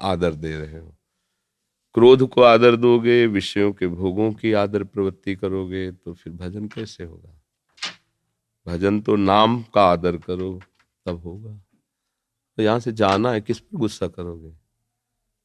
आदर 0.00 0.32
दे 0.32 0.56
रहे 0.56 0.78
हो? 0.78 0.96
क्रोध 1.94 2.28
को 2.28 2.42
आदर 2.42 2.76
दोगे, 2.76 3.26
विषयों 3.26 3.72
के 3.72 3.86
भोगों 3.86 4.32
की 4.32 4.52
आदर 4.52 4.84
प्रवृत्ति 4.84 5.36
करोगे 5.36 5.92
तो 5.92 6.14
फिर 6.14 6.32
भजन 6.32 6.68
कैसे 6.68 7.04
होगा? 7.04 7.42
भजन 8.66 9.00
तो 9.00 9.16
नाम 9.16 9.64
का 9.74 9.84
आदर 9.84 10.16
करो 10.16 10.60
तब 11.06 11.22
होगा। 11.24 11.60
तो 12.58 12.62
यहाँ 12.62 12.80
से 12.80 12.92
जाना 12.92 13.32
है 13.32 13.40
किस 13.40 13.58
पर 13.58 13.78
गुस्सा 13.78 14.08
करोगे? 14.08 14.52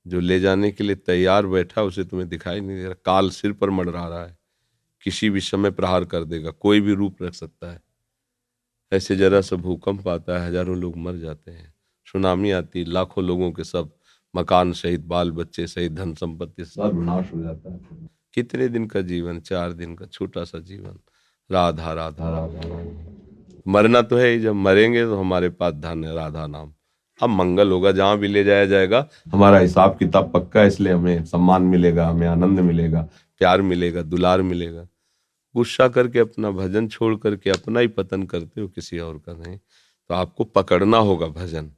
जो 0.08 0.20
ले 0.20 0.40
जाने 0.40 0.72
के 0.72 0.84
लिए 0.84 0.96
तैयार 0.96 1.46
बैठा 1.46 1.82
उसे 1.82 2.04
तुम्हें 2.04 2.30
दिखाई 2.30 2.60
नहीं 2.60 2.78
दे 2.78 2.84
रहा। 2.84 2.94
काल 2.94 3.30
सिर 3.30 3.54
पर 3.54 3.70
मंडरा 3.70 4.08
रहा 4.08 4.26
है। 4.26 4.38
किसी 5.04 5.30
भी 5.30 5.40
समय 5.40 5.72
प्रहार 5.72 6.06
कर 6.06 6.24
देगा। 6.24 6.52
कोई 6.52 6.82
भी 6.82 6.94
रूप 6.94 7.24
रख 7.24 7.34
सकता 7.34 7.72
है। 7.72 7.82
ऐसे 8.92 9.16
जरा 9.16 9.42
सा 9.42 9.56
भूकंप 9.56 10.08
आता 10.08 10.40
है 10.40 10.48
हज़ारों 10.48 10.78
लोग 10.78 10.98
मर 10.98 11.16
जाते 11.16 11.52
हैं। 11.52 11.74
सुनामी 12.08 12.52
आती 12.52 12.84
लाखों 12.86 13.24
लोगों 13.24 13.52
के 13.52 13.64
सब 13.64 13.92
मकान 14.36 14.72
सहित 14.74 15.02
बाल 15.02 15.32
बच्चे 15.32 15.68
सहित 15.68 15.92
धन 15.92 16.14
संपत्ति 16.14 16.66
सब 16.66 17.04
नाश 17.04 17.34
हो 17.34 17.42
जाता 17.42 17.74
है। 17.74 17.80
कितने 18.34 18.68
दिन 18.68 18.88
का 18.88 19.02
जीवन? 19.02 19.40
चार 19.40 19.74
दिन 19.74 19.96
का 19.96 20.06
छोटा 20.06 20.44
सा 20.44 20.60
जीवन। 20.60 21.00
राधा। 21.50 21.94
राधा 21.94 22.30
राधा। 22.30 22.97
मरना 23.68 24.02
तो 24.02 24.18
है 24.18 24.30
ही, 24.30 24.40
जब 24.40 24.54
मरेंगे 24.54 25.04
तो 25.06 25.18
हमारे 25.18 25.50
पास 25.50 25.74
धन 25.74 26.04
है, 26.06 26.16
राधा 26.16 26.48
नाम। 26.48 26.74
अब 27.20 27.30
मंगल 27.30 27.72
होगा, 27.72 27.92
जहाँ 27.92 28.18
भी 28.18 28.28
ले 28.28 28.44
जाया 28.44 28.66
जाएगा, 28.66 29.08
हमारा 29.32 29.58
हिसाब 29.58 29.98
किताब 29.98 30.32
पक्का 30.34 30.62
है, 30.62 30.68
इसलिए 30.68 30.94
हमें 30.94 31.26
सम्मान 31.26 31.62
मिलेगा, 31.62 32.08
हमें 32.08 32.28
आनंद 32.28 32.60
मिलेगा, 32.60 33.02
प्यार 33.40 33.62
मिलेगा, 33.62 34.02
दुलार 34.02 34.42
मिलेगा। 34.42 34.88
गुस्सा 35.56 35.88
करके 35.88 36.20
अपना 36.20 36.52
भजन 36.52 36.88
छोड़ 36.88 37.16
करके 37.16 37.50
अपना 37.50 37.80
ही 37.80 37.88
पतन 37.88 38.24
करते 38.24 38.62
हो, 38.62 38.68
किसी 38.68 39.00
और 39.00 39.18
का 39.18 39.34
नहीं। 39.34 39.58
तो 39.58 40.14
आपको 40.14 40.44
पकड़ना 40.44 40.98
होगा 40.98 41.28
भजन। 41.28 41.72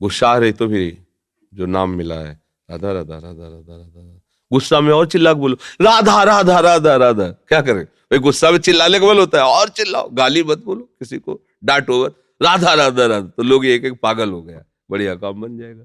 गुस्सा 0.00 0.36
रही 0.38 0.52
तो 0.52 0.66
भी 0.66 0.98
जो 1.52 1.66
नाम 1.66 1.90
मिला 1.90 2.14
है, 2.14 2.40
राधा 2.70 2.92
राधा 2.92 3.14
राधा 3.14 3.48
राधा 3.48 3.76
राधा 3.76 4.20
गुस्सा 4.50 4.80
में 4.80 4.92
और 4.92 5.06
चिल्ला 5.06 5.32
बोलो, 5.34 5.56
राधा 5.80 6.22
राधा 6.22 6.58
राधा 6.60 6.96
राधा, 6.96 7.28
क्या 7.28 7.60
करें? 7.60 7.86
भाई 8.10 8.18
गुस्सा 8.18 8.50
में 8.50 8.58
चिल्लाने 8.58 8.98
का 9.00 9.06
बल 9.06 9.18
होता 9.18 9.38
है, 9.38 9.44
और 9.44 9.68
चिल्लाओ, 9.68 10.08
गाली 10.10 10.42
मत 10.44 10.58
बोलो 10.64 10.82
किसी 10.98 11.18
को, 11.18 11.40
डांटो 11.64 12.04
मत। 12.04 12.22
राधा 12.42 12.72
राधा 12.74 13.06
राधा 13.06 13.26
तो 13.28 13.42
लोग 13.42 13.64
एक 13.66 13.84
एक 13.84 13.98
पागल 14.02 14.30
हो 14.30 14.42
गया 14.42 14.64
बढ़िया 14.90 15.14
काम 15.14 15.40
बन 15.40 15.56
जाएगा। 15.58 15.84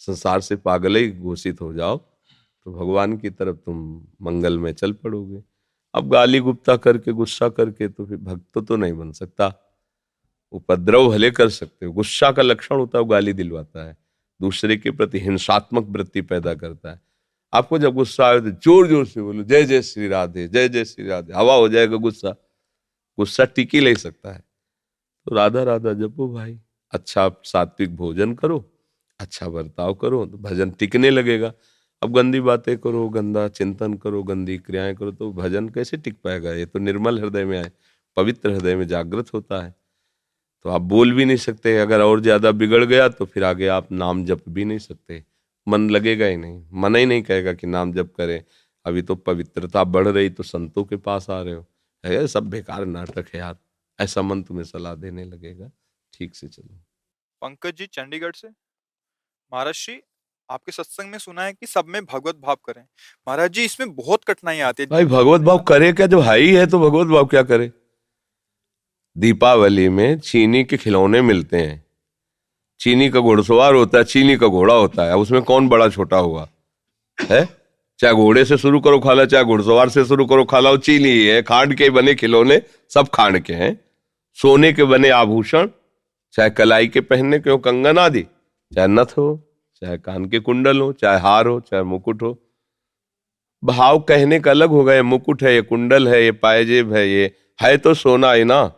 संसार 0.00 0.40
से 0.40 0.56
पागल 0.58 0.96
ही 0.96 1.10
घोषित 1.10 1.60
हो 1.60 1.72
जाओ 1.74 1.96
तो 1.96 2.72
भगवान 2.74 3.16
की 3.18 3.30
तरफ़ 3.30 3.56
तुम 3.56 3.78
मंगल 4.22 4.58
में 4.58 4.72
चल 4.72 4.92
पड़ोगे। 4.94 5.42
अब 5.94 6.08
गाली 6.10 6.38
गुप्ता 6.40 6.76
करके, 6.76 7.12
गुस्सा 7.12 7.48
करके 7.50 7.88
तो 7.88 8.06
फिर 8.06 8.16
भक्त 8.18 8.58
तो 8.58 8.76
नहीं 8.76 8.92
बन 8.92 9.12
सकता। 9.12 9.52
उपद्रव 10.52 11.08
भले 11.08 11.30
कर 11.30 11.48
सकते 11.50 11.86
हो, 11.86 11.92
गुस्सा 11.92 12.30
का 12.32 12.42
लक्षण 12.42 12.76
होता 12.76 12.98
है 12.98 13.08
गाली 13.08 13.32
दिलवाता 13.32 13.86
है। 13.86 13.96
दूसरे 14.40 14.76
के 14.76 14.90
प्रति 14.90 15.20
हिंसात्मक 15.20 15.86
वृत्ति 15.88 16.22
पैदा 16.22 16.54
करता 16.54 16.90
है। 16.90 17.00
आपको 17.54 17.78
जब 17.78 17.94
गुस्सा 17.94 18.26
आए 18.26 18.40
तो 18.40 18.50
ज़ोर 18.50 18.86
ज़ोर 18.88 19.06
से 19.06 19.22
बोलो, 19.22 19.42
जय 19.44 19.64
जय 19.64 19.82
श्री 19.82 20.08
राधे, 20.08 20.46
जय 20.48 20.68
जय 20.68 20.84
श्री 20.84 21.06
राधे। 21.06 21.32
हवा 21.34 21.54
हो 21.54 21.68
जाएगा 21.68 21.96
गुस्सा। 21.98 22.30
गुस्सा 23.18 23.44
टिकी 23.46 23.80
ले 23.80 23.94
सकता 23.96 24.32
है। 24.32 24.38
तो 24.38 25.34
राधा 25.36 25.62
राधा, 25.62 25.92
जपो 25.94 26.28
भाई। 26.28 26.58
अच्छा 26.92 27.28
सात्विक 27.44 27.94
भोजन 27.96 28.34
करो 28.34 28.64
अच्छा 29.20 29.48
बर्ताव 29.48 29.94
करो 29.94 30.24
तो 30.26 30.38
भजन 30.40 30.70
टिकने 30.72 31.10
लगेगा। 31.10 31.52
अब 32.02 32.12
गंदी 32.12 32.40
बातें 32.42 32.76
करो, 32.78 33.08
गंदा 33.08 33.46
चिंतन 33.50 33.94
करो, 33.96 34.22
गंदी 34.24 34.56
क्रियाएँ 34.58 34.94
करो 34.94 35.10
तो 35.12 35.30
भजन 35.32 35.68
कैसे 35.68 35.96
टिक 35.98 36.16
पाएगा? 36.24 36.52
ये 36.52 36.66
तो 36.66 36.78
निर्मल 36.80 37.18
हृदय 37.20 37.44
में 37.44 37.56
आए, 37.58 37.70
पवित्र 38.16 38.50
हृदय 38.50 38.76
में 38.76 38.86
जागृत 38.88 39.32
होता 39.34 39.62
है। 39.62 39.74
तो 40.64 40.70
आप 40.70 40.80
बोल 40.82 41.12
भी 41.12 41.24
नहीं 41.24 41.36
सकते, 41.38 41.76
अगर 41.78 42.00
और 42.02 42.20
ज़्यादा 42.20 42.50
बिगड़ 42.52 42.84
गया 42.84 43.08
तो 43.10 43.24
फिर 43.26 43.44
आगे 43.44 43.66
आप 43.68 43.92
नाम 43.92 44.24
जप 44.24 44.42
भी 44.48 44.64
नहीं 44.64 44.78
सकते। 44.80 45.22
मन 45.66 45.90
लगेगा 45.90 46.26
ही 46.26 46.36
नहीं। 46.36 46.64
मन 46.72 46.96
ही 46.96 47.06
नहीं 47.06 47.22
कहेगा 47.22 47.52
कि 47.52 47.66
नाम 47.66 47.92
जप 47.92 48.12
करें 48.16 48.42
अभी 48.84 49.02
तो 49.02 49.14
पवित्रता 49.14 49.84
बढ़ 49.84 50.08
रही 50.08 50.30
तो 50.30 50.42
संतों 50.42 50.84
के 50.84 50.96
पास 50.96 51.30
आ 51.30 51.40
रहे 51.42 51.54
हो। 51.54 51.66
है 52.04 52.26
सब 52.26 52.50
बेकार 52.50 52.84
नाटक 52.86 53.28
है 53.34 53.40
यार 53.40 53.56
ऐसा 53.98 54.22
मन 54.22 54.42
तुम्हें 54.42 54.64
सलाह 54.64 54.94
देने 54.94 55.24
लगेगा। 55.24 55.70
ठीक 56.12 56.34
से 56.36 56.48
चलो। 56.48 56.74
पंकज 57.42 57.74
जी 57.76 57.86
चंडीगढ़ 57.86 58.32
से। 58.32 58.48
महाराज 59.52 59.74
जी 59.74 60.00
आपके 60.48 60.72
सत्संग 60.72 61.10
में 61.10 61.18
सुना 61.18 61.42
है 61.42 61.52
कि 61.52 61.66
सब 61.66 61.84
में 61.88 62.04
भगवत 62.04 62.36
भाव 62.36 62.54
करें। 62.54 62.82
महाराज 63.28 63.50
जी 63.50 63.64
इसमें 63.64 63.94
बहुत 63.94 64.24
कठिनाई 64.24 64.60
आती 64.60 64.82
है। 64.82 64.86
भाई 64.86 65.04
भगवत 65.04 65.40
भाव 65.40 65.58
करे 65.58 65.92
क्या? 65.92 66.06
जब 66.06 66.20
हाई 66.20 66.46
है 66.46 66.66
तो 66.66 66.78
भगवत 66.80 67.06
भाव 67.06 67.26
क्या 67.26 67.42
करे? 67.42 67.70
दीपावली 69.16 69.88
में 69.88 70.18
चीनी 70.18 70.64
के 70.64 70.76
खिलौने 70.76 71.22
मिलते 71.22 71.56
हैं। 71.56 71.83
चीनी 72.80 73.10
का 73.10 73.20
घोड़सवार 73.20 73.74
होता 73.74 73.98
है, 73.98 74.04
चीनी 74.04 74.36
का 74.36 74.46
घोड़ा 74.46 74.74
होता 74.74 75.04
है। 75.04 75.16
उसमें 75.16 75.42
कौन 75.42 75.68
बड़ा 75.68 75.88
छोटा 75.88 76.16
हुआ 76.16 76.48
है? 77.30 77.48
चाहे 77.98 78.14
घोड़े 78.14 78.44
से 78.44 78.56
शुरू 78.56 78.80
करो, 78.80 78.98
खाला, 78.98 79.24
चाहे 79.24 79.44
घुड़सवार 79.44 79.88
से 79.88 80.04
शुरू 80.04 80.26
करो, 80.26 80.44
खाला, 80.44 80.70
वो 80.70 80.76
चीनी 80.76 81.08
ही 81.08 81.26
है। 81.26 81.42
खांड 81.42 81.74
के 81.74 81.90
बने 81.90 82.14
खिलौने, 82.14 82.62
सब 82.94 83.08
खांड 83.08 83.38
के 83.38 83.52
हैं। 83.52 83.80
सोने 84.34 84.72
के 84.72 84.84
बने 84.84 85.10
आभूषण, 85.10 85.68
चाहे 86.32 86.50
कलाई 86.50 86.88
के 86.88 87.00
पहनने 87.00 87.38
के 87.38 87.50
हो, 87.50 87.58
कंगन 87.58 87.98
आदि, 87.98 88.22
चाहे 88.74 88.88
नथ 88.88 89.06
हो, 89.18 89.48
चाहे 89.80 89.98
कान 89.98 90.24
के 90.24 90.38
कुंडल 90.38 90.80
हो, 90.80 90.92
चाहे 90.92 91.20
हार 91.20 91.46
हो, 91.46 91.60
चाहे 91.60 91.82
मुकुट 91.82 92.22
हो। 92.22 92.38
भाव 93.64 93.98
कहने 93.98 94.40
का 94.40 94.50
अलग 94.50 94.68
होगा, 94.68 94.94
ये 94.94 95.02
मुकुट 95.02 95.42
है, 95.42 95.54
ये 95.54 95.62
कुंडल 95.62 96.08
है, 96.08 96.24
ये 96.24 96.32
पायजेब 96.32 96.92
है, 96.92 97.08
ये 97.08 97.32
है 97.62 97.76
तो 97.76 97.94
सोना 97.94 98.32
है 98.32 98.44
ना। 98.44 98.72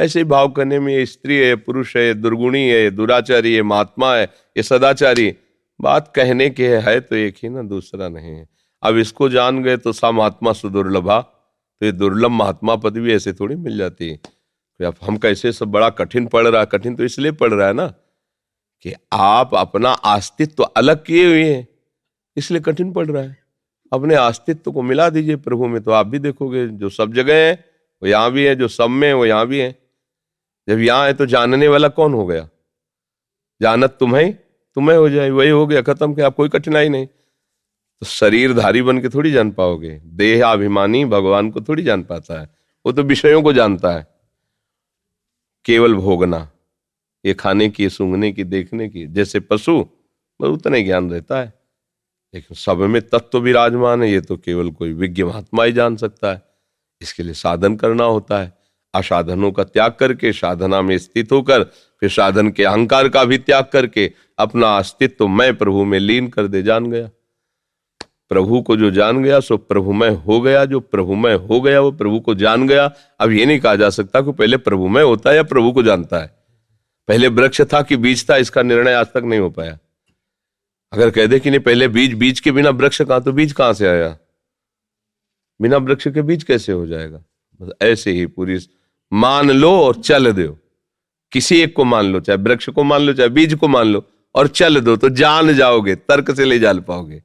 ऐसे 0.00 0.24
भाव 0.24 0.48
करने 0.50 0.78
में 0.80 0.92
ये 0.92 1.04
स्त्री 1.06 1.36
है 1.36 1.54
पुरुष 1.58 1.96
है 1.96 2.12
दुर्गुणी 2.16 2.68
है 2.68 2.90
दुराचारी 2.90 3.54
है 3.54 3.62
महात्मा 3.64 4.14
है 4.14 4.24
ये 4.56 4.62
सदाचारी। 4.62 5.32
बात 5.80 6.12
कहने 6.16 6.48
के 6.50 6.68
है, 6.68 6.80
है 6.80 7.00
तो 7.00 7.16
एक 7.16 7.36
ही 7.42 7.48
ना 7.48 7.62
दूसरा 7.64 8.08
नहीं 8.08 8.30
है। 8.30 8.46
अब 8.82 8.96
इसको 8.98 9.28
जान 9.28 9.62
गए 9.62 9.76
तो 9.76 9.92
सा 9.92 10.10
महात्मा 10.10 10.52
सुदुर्लभा 10.54 11.20
तो 11.20 11.86
ये 11.86 11.92
दुर्लभ 11.92 12.30
महात्मा 12.32 12.76
पद 12.76 12.96
भी 12.96 13.14
ऐसे 13.14 13.32
थोड़ी 13.32 13.56
मिल 13.56 13.78
जाती 13.78 14.08
है। 14.08 14.16
तो 14.16 14.86
अब 14.86 14.94
हम 15.02 15.16
कैसे 15.18 15.52
सब 15.52 15.70
बड़ा 15.70 15.88
कठिन 15.92 16.26
पड़ 16.26 16.46
रहा 16.46 16.60
है 16.60 16.66
कठिन 16.66 16.96
तो 16.96 17.04
इसलिए 17.04 17.32
पड़ 17.34 17.52
रहा 17.52 17.66
है 17.66 17.72
ना 17.74 17.86
कि 18.84 18.92
आप 19.12 19.54
अपना 19.54 19.90
अस्तित्व 19.90 20.54
तो 20.56 20.62
अलग 20.62 21.04
किए 21.04 21.26
हुए 21.26 21.44
हैं 21.44 21.66
इसलिए 22.36 22.60
कठिन 22.62 22.92
पड़ 22.92 23.06
रहा 23.06 23.22
है। 23.22 23.36
अपने 23.92 24.14
अस्तित्व 24.16 24.72
को 24.72 24.82
मिला 24.82 25.08
दीजिए 25.10 25.36
प्रभु 25.38 25.66
में 25.66 25.80
तो 25.82 25.90
आप 25.92 26.06
भी 26.06 26.18
देखोगे 26.20 26.66
जो 26.68 26.88
सब 26.90 27.12
जगह 27.14 27.34
है 27.36 27.52
वो 28.02 28.08
यहाँ 28.08 28.30
भी 28.32 28.44
है 28.44 28.54
जो 28.56 28.68
सब 28.68 28.90
में 28.90 29.06
है 29.08 29.14
वो 29.14 29.26
यहाँ 29.26 29.46
भी 29.46 29.58
है। 29.58 29.74
जब 30.70 30.78
यहाँ 30.78 31.06
है 31.06 31.14
तो 31.14 31.26
जानने 31.26 31.68
वाला 31.68 31.88
कौन 31.88 32.14
हो 32.14 32.26
गया? 32.26 32.48
जानत 33.62 33.96
तुम्हें 34.00 34.32
तुम्हें 34.76 34.96
हो 34.96 35.08
जाए, 35.10 35.30
वही 35.30 35.48
हो 35.48 35.66
गया 35.66 35.82
खत्म 35.82 36.14
क्या 36.14 36.28
कोई 36.28 36.48
कठिनाई 36.48 36.88
नहीं। 36.88 37.06
तो 37.06 38.06
शरीरधारी 38.06 38.82
बन 38.82 38.98
के 38.98 39.08
थोड़ी 39.08 39.32
जान 39.32 39.50
पाओगे 39.50 40.00
देह 40.04 40.46
अभिमानी 40.46 41.04
भगवान 41.04 41.50
को 41.50 41.60
थोड़ी 41.60 41.82
जान 41.82 42.02
पाता 42.02 42.40
है, 42.40 42.48
वो 42.86 42.92
तो 42.92 43.02
विषयों 43.02 43.42
को 43.42 43.52
जानता 43.52 43.90
है। 43.90 44.06
केवल 45.64 45.94
भोगना, 45.94 46.50
ये 47.24 47.34
खाने 47.34 47.68
की 47.68 47.88
सूंघने 47.90 48.32
की, 48.32 48.44
देखने 48.44 48.88
की, 48.88 49.06
जैसे 49.06 49.40
पशु 49.40 49.80
बस 50.40 50.48
उतना 50.48 50.76
ही 50.76 50.84
ज्ञान 50.84 51.10
रहता 51.10 51.40
है। 51.40 51.52
लेकिन 52.34 52.54
सब 52.54 52.78
में 52.78 53.02
तत्व 53.02 53.38
विराजमान 53.38 54.02
है, 54.02 54.10
ये 54.10 54.20
तो 54.20 54.36
केवल 54.36 54.70
कोई 54.70 54.92
विज्ञ 54.92 55.24
महात्मा 55.24 55.64
ही 55.64 55.72
जान 55.72 55.96
सकता 55.96 56.32
है। 56.32 56.42
इसके 57.02 57.22
लिए 57.22 57.34
साधन 57.34 57.76
करना 57.76 58.04
होता 58.04 58.38
है। 58.38 58.59
असाधनों 58.94 59.52
का 59.52 59.64
त्याग 59.64 59.92
करके, 59.92 60.32
साधना 60.32 60.82
में 60.82 60.98
स्थित 60.98 61.32
होकर, 61.32 61.62
फिर 62.00 62.10
साधन 62.10 62.50
के 62.50 62.64
अहंकार 62.64 63.08
का 63.08 63.24
भी 63.24 63.38
त्याग 63.38 63.64
करके, 63.64 64.12
अपना 64.38 64.78
अस्तित्व 64.78 65.28
मैं 65.28 65.56
प्रभु 65.56 65.84
में 65.84 65.98
लीन 65.98 66.28
कर 66.28 66.46
दे 66.46 66.62
जान 66.62 66.90
गया। 66.90 67.10
प्रभु 68.28 68.62
को 68.62 68.76
जो 68.76 68.90
जान 68.90 69.22
गया, 69.22 69.40
सो 69.40 69.56
प्रभुमय 69.56 70.08
हो 70.08 70.40
गया, 70.40 70.64
जो 70.64 70.80
प्रभुमय 70.80 71.34
हो 71.34 71.60
गया, 71.60 71.80
वो 71.80 71.92
प्रभु 71.92 72.20
को 72.20 72.34
जान 72.34 72.68
गया। 72.68 72.92
अब 73.20 73.30
ये 73.30 73.46
नहीं 73.46 73.60
कहा 73.60 73.76
जा 73.76 73.90
सकता 73.90 74.20
कि 74.20 74.32
पहले 74.32 74.56
प्रभुमय 74.56 75.02
होता 75.02 75.30
है 75.30 75.36
या 75.36 75.42
प्रभु 75.42 75.72
को 75.72 75.82
जानता 75.82 76.18
है। 76.18 76.36
पहले 77.08 77.28
वृक्ष 77.28 77.62
था 77.62 77.82
कि 77.82 77.96
बीज 77.96 78.30
था, 78.30 78.36
इसका 78.36 78.62
निर्णय 78.62 78.92
आज 78.92 79.06
तक 79.06 79.22
नहीं 79.24 79.40
हो 79.40 79.50
पाया। 79.50 79.78
अगर 80.92 81.10
कह 81.10 81.26
दे 81.26 81.40
कि 81.40 81.50
नहीं, 81.50 81.60
पहले 81.60 81.88
बीज 81.88 82.14
बीज 82.14 82.40
के 82.40 82.52
बिना 82.52 82.70
वृक्ष 82.70 83.02
कहा 83.02 83.18
तो 83.18 83.32
बीज 83.32 83.52
कहाँ 83.52 83.72
से 83.72 83.86
आया? 83.86 84.18
बिना 85.62 85.76
वृक्ष 85.76 86.08
के 86.08 86.22
बीज 86.22 86.42
कैसे 86.42 86.72
हो 86.72 86.86
जाएगा? 86.86 87.24
बस 87.62 87.72
ऐसे 87.82 88.10
ही 88.10 88.26
पूरी 88.26 88.58
मान 89.12 89.50
लो 89.50 89.70
और 89.80 89.94
चल 89.94 90.32
दो। 90.32 90.56
किसी 91.32 91.60
एक 91.60 91.74
को 91.76 91.84
मान 91.84 92.06
लो, 92.06 92.20
चाहे 92.20 92.36
वृक्ष 92.36 92.68
को 92.68 92.84
मान 92.84 93.02
लो, 93.02 93.12
चाहे 93.12 93.28
बीज 93.28 93.54
को 93.54 93.68
मान 93.68 93.86
लो, 93.86 94.04
और 94.34 94.48
चल 94.48 94.80
दो 94.80 94.96
तो 94.96 95.08
जान 95.10 95.52
जाओगे, 95.54 95.94
तर्क 95.94 96.30
से 96.30 96.44
ले 96.44 96.58
जान 96.58 96.80
पाओगे। 96.80 97.22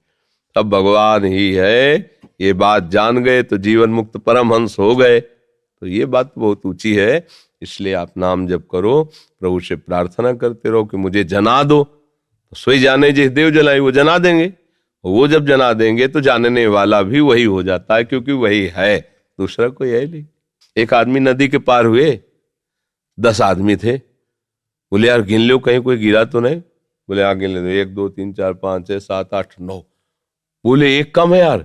तब 0.55 0.69
भगवान 0.69 1.25
ही 1.25 1.51
है, 1.53 2.17
ये 2.41 2.53
बात 2.53 2.89
जान 2.89 3.23
गए 3.23 3.43
तो 3.43 3.57
जीवन 3.57 3.89
मुक्त 3.89 4.17
परमहंस 4.17 4.75
हो 4.79 4.95
गए। 4.95 5.19
तो 5.19 5.87
ये 5.87 6.05
बात 6.05 6.31
बहुत 6.37 6.65
ऊँची 6.65 6.93
है, 6.95 7.25
इसलिए 7.61 7.93
आप 7.93 8.11
नाम 8.17 8.47
जब 8.47 8.67
करो, 8.67 9.03
प्रभु 9.39 9.59
से 9.59 9.75
प्रार्थना 9.75 10.33
करते 10.33 10.69
रहो 10.69 10.83
कि 10.85 10.97
मुझे 10.97 11.23
जना 11.23 11.61
दो। 11.63 11.83
तो 11.83 12.55
सोई 12.55 12.79
जाने 12.79 13.11
जिस 13.11 13.31
देव 13.31 13.49
जलाई, 13.51 13.79
वो 13.79 13.91
जना 13.91 14.17
देंगे। 14.17 14.53
वो 15.03 15.27
जब 15.27 15.45
जना 15.47 15.73
देंगे 15.73 16.07
तो 16.07 16.21
जानने 16.21 16.67
वाला 16.67 17.01
भी 17.01 17.19
वही 17.19 17.43
हो 17.43 17.63
जाता 17.63 17.95
है, 17.95 18.03
क्योंकि 18.03 18.31
वही 18.31 18.65
है। 18.75 18.97
दूसरा 19.39 19.67
कोई 19.67 19.89
है 19.89 20.05
नहीं। 20.11 20.23
एक 20.77 20.93
आदमी 20.93 21.19
नदी 21.19 21.47
के 21.47 21.57
पार 21.57 21.85
हुए, 21.85 22.19
दस 23.19 23.41
आदमी 23.41 23.75
थे। 23.75 23.97
बोले, 24.91 25.07
यार, 25.07 25.21
गिन 25.21 25.41
लो, 25.41 25.59
कहीं 25.59 25.79
कोई 25.79 25.97
गिरा 25.97 26.25
तो 26.25 26.39
नहीं? 26.39 26.61
बोले 27.07 27.23
हाँ 27.23 27.37
गिन 27.37 27.57
ले 27.57 27.81
एक, 27.81 27.95
दो, 27.95 28.09
तीन, 28.09 28.33
चार, 28.33 28.53
पाँच, 28.53 28.87
छह, 28.87 28.99
सात, 28.99 29.33
आठ, 29.33 29.53
नौ। 29.61 29.79
बोले, 30.65 30.99
एक 30.99 31.15
कम 31.15 31.33
है 31.33 31.39
यार। 31.39 31.57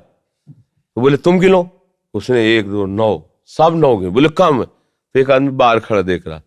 तो 0.95 1.00
बोले, 1.00 1.17
तुम 1.17 1.38
गिनो। 1.38 1.71
उसने 2.14 2.59
एक, 2.59 2.67
दो, 2.69 2.87
नौ, 2.87 3.31
सब 3.47 3.73
नौ 3.75 3.97
गिन। 3.97 4.11
बोले, 4.11 4.29
कम 4.29 4.61
है। 4.61 4.67
तो 5.14 5.21
एक 5.21 5.31
आदमी 5.31 5.49
बाहर 5.49 5.81
खड़ा 5.81 6.02
देख 6.02 6.26
रहा। 6.26 6.43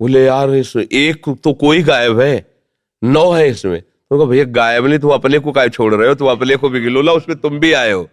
बोले, 0.00 0.24
यार, 0.24 0.50
इसमें 0.50 0.86
एक 0.92 1.28
तो 1.28 1.52
कोई 1.52 1.82
गायब 1.82 2.20
है। 2.20 2.64
नौ 3.04 3.30
है 3.32 3.48
इसमें। 3.48 3.80
तो 3.80 4.26
भैया, 4.26 4.44
गायब 4.44 4.86
नहीं, 4.86 4.98
तुम 4.98 5.10
अपने 5.10 5.38
को 5.38 5.52
काय 5.52 5.68
छोड़ 5.68 5.94
रहे 5.94 6.08
हो। 6.08 6.14
तुम 6.14 6.28
अपने 6.28 6.56
को 6.56 6.68
भी 6.68 6.80
गिलो 6.80 7.02
ला 7.02 7.12
उसमें 7.12 7.38
तुम 7.38 7.58
भी 7.58 7.72
आए 7.72 7.92
हो। 7.92 8.08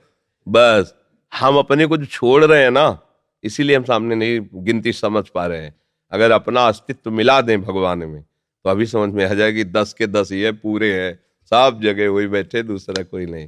बस, 0.48 0.96
हम 1.34 1.58
अपने 1.58 1.86
को 1.86 1.98
जो 1.98 2.06
छोड़ 2.06 2.46
रहे 2.46 2.64
हैं 2.64 2.72
ना 2.72 3.00
इसीलिए 3.44 3.76
हम 3.76 3.84
सामने 3.84 4.16
नहीं 4.16 4.40
गिनती 4.56 4.94
समझ 4.94 5.28
पा 5.28 5.46
रहे 5.48 5.62
हैं। 5.62 5.76
अगर 6.12 6.32
अपना 6.32 6.68
अस्तित्व 6.68 7.12
मिला 7.12 7.40
दें 7.42 7.62
भगवान 7.62 8.00
में 8.00 8.22
तो 8.22 8.70
अभी 8.70 8.86
समझ 8.86 9.14
में 9.14 9.26
आ 9.26 9.34
जाएगी, 9.34 9.64
दस 9.64 9.94
के 9.94 10.08
दस 10.08 10.32
ये 10.32 10.52
पूरे 10.52 10.94
है, 10.94 11.14
सब 11.52 11.80
जगह 11.84 12.10
वही 12.10 12.28
बैठे, 12.28 12.64
दूसरा 12.64 13.04
कोई 13.04 13.26
नहीं। 13.26 13.48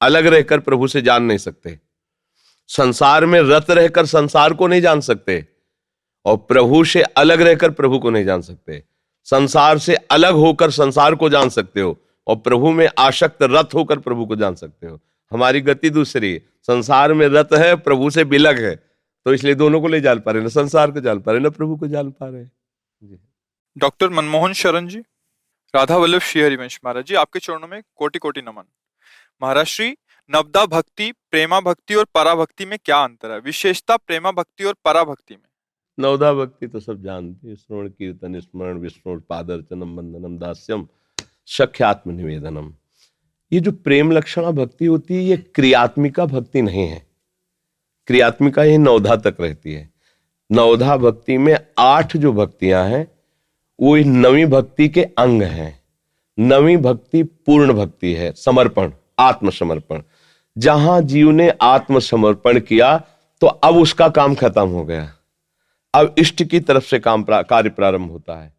अलग 0.00 0.26
रहकर 0.26 0.60
प्रभु 0.60 0.88
से 0.88 1.02
जान 1.02 1.22
नहीं 1.22 1.38
सकते। 1.38 1.78
संसार 2.70 3.26
में 3.26 3.40
रत 3.40 3.70
रहकर 3.70 4.06
संसार 4.06 4.52
को 4.52 4.66
नहीं 4.66 4.80
जान 4.80 5.00
सकते, 5.00 5.44
और 6.26 6.36
प्रभु 6.38 6.84
से 6.84 7.02
अलग 7.02 7.40
रहकर 7.40 7.70
प्रभु 7.70 7.98
को 7.98 8.10
नहीं 8.10 8.24
जान 8.24 8.42
सकते। 8.42 8.82
संसार 9.26 9.78
से 9.78 9.94
अलग 9.94 10.34
होकर 10.34 10.70
संसार 10.70 11.14
को 11.14 11.28
जान 11.28 11.48
सकते 11.48 11.80
हो, 11.80 11.96
और 12.26 12.36
प्रभु 12.36 12.70
में 12.70 12.88
आशक्त 12.98 13.42
रथ 13.42 13.74
होकर 13.74 13.98
प्रभु 13.98 14.26
को 14.26 14.36
जान 14.36 14.54
सकते 14.54 14.86
हो। 14.86 15.00
हमारी 15.32 15.60
गति 15.60 15.90
दूसरी 15.90 16.40
संसार 16.62 17.12
में 17.12 17.26
रथ 17.28 17.54
है, 17.54 17.74
प्रभु 17.76 18.10
से 18.10 18.24
बिलग 18.24 18.58
है। 18.58 18.89
तो 19.26 19.34
इसलिए 19.34 19.54
दोनों 19.54 19.80
को 19.80 19.88
ले 19.88 20.00
जान 20.00 20.20
पा 20.20 20.32
रहे 20.32 20.42
ना 20.42 20.48
संसार 20.50 20.90
को 20.90 21.00
जान 21.00 21.20
पा 21.20 21.32
रहे 21.32 21.40
ना 21.40 21.50
प्रभु 21.50 21.76
को 21.76 21.86
जान 21.88 22.10
पा 22.12 22.28
रहे 22.28 22.44
डॉक्टर 23.76 24.10
मनमोहन 24.10 24.52
शरण 24.54 24.86
जी 24.88 24.98
राधा 25.74 25.96
वल्लभ 25.96 26.20
श्री 26.22 26.42
हरिवंश 26.42 26.78
महाराज 26.84 27.04
जी 27.06 27.14
आपके 27.16 27.38
चरणों 27.38 27.68
में 27.68 27.82
कोटि 27.96 28.18
कोटि 28.18 28.40
नमन। 28.42 28.64
महाराज 29.42 29.66
श्री 29.66 29.96
नवदा 30.30 30.64
भक्ति 30.66 31.10
प्रेमा 31.30 31.60
भक्ति 31.60 31.94
और 31.94 32.04
परा 32.14 32.34
भक्ति 32.34 32.64
में 32.66 32.78
क्या 32.84 33.02
अंतर 33.04 33.30
है? 33.30 33.38
विशेषता 33.40 33.96
प्रेमा 33.96 34.30
भक्ति 34.32 34.64
और 34.64 34.74
परा 34.84 35.04
भक्ति 35.04 35.34
में? 35.34 35.42
नवदा 35.98 36.32
भक्ति 36.34 36.66
तो 36.66 36.80
सब 36.80 37.02
जानते 37.02 37.48
हैं 37.48 37.54
श्रवण 37.56 37.88
कीर्तन 37.88 38.40
स्मरण 38.40 38.78
विष्णु 38.78 39.18
पादर्चनम 39.28 39.96
बंदनम 39.96 40.38
दास्यम 40.38 40.86
सख्यात्म 41.48 42.10
निवेदनम। 42.10 42.72
ये 43.52 43.60
जो 43.60 43.72
प्रेम 43.74 44.12
लक्षणा 44.12 44.50
भक्ति 44.52 44.86
होती 44.86 45.14
है 45.14 45.22
ये 45.22 45.36
क्रियात्मिका 45.54 46.26
भक्ति 46.26 46.62
नहीं 46.62 46.86
है। 46.88 47.02
क्रियात्मिका 48.08 48.64
ये 48.64 48.78
नवधा 48.78 49.16
तक 49.16 49.36
रहती 49.40 49.72
है। 49.72 49.88
नवधा 50.50 50.96
भक्ति 50.96 51.38
में 51.38 51.56
आठ 51.78 52.16
जो 52.16 52.32
भक्तियाँ 52.32 52.84
हैं 52.88 53.06
वो 53.78 53.96
नवी 53.96 54.44
भक्ति 54.46 54.88
के 54.88 55.02
अंग 55.18 55.42
हैं। 55.42 55.78
नवी 56.38 56.76
भक्ति 56.76 57.22
पूर्ण 57.22 57.72
भक्ति 57.72 58.12
है 58.14 58.32
समर्पण 58.32 58.92
आत्मसमर्पण। 59.18 60.02
जहाँ 60.56 61.00
जीव 61.02 61.30
ने 61.30 61.48
आत्मसमर्पण 61.62 62.60
किया 62.60 62.96
तो 63.42 63.46
अब 63.46 63.76
उसका 63.76 64.08
काम 64.08 64.34
खत्म 64.34 64.68
हो 64.68 64.84
गया। 64.84 65.10
अब 65.94 66.14
इष्ट 66.18 66.42
की 66.42 66.60
तरफ़ 66.60 66.84
से 66.84 66.98
काम 66.98 67.22
प्रा, 67.22 67.42
कार्य 67.42 67.70
प्रारंभ 67.70 68.10
होता 68.10 68.34
है। 68.34 68.52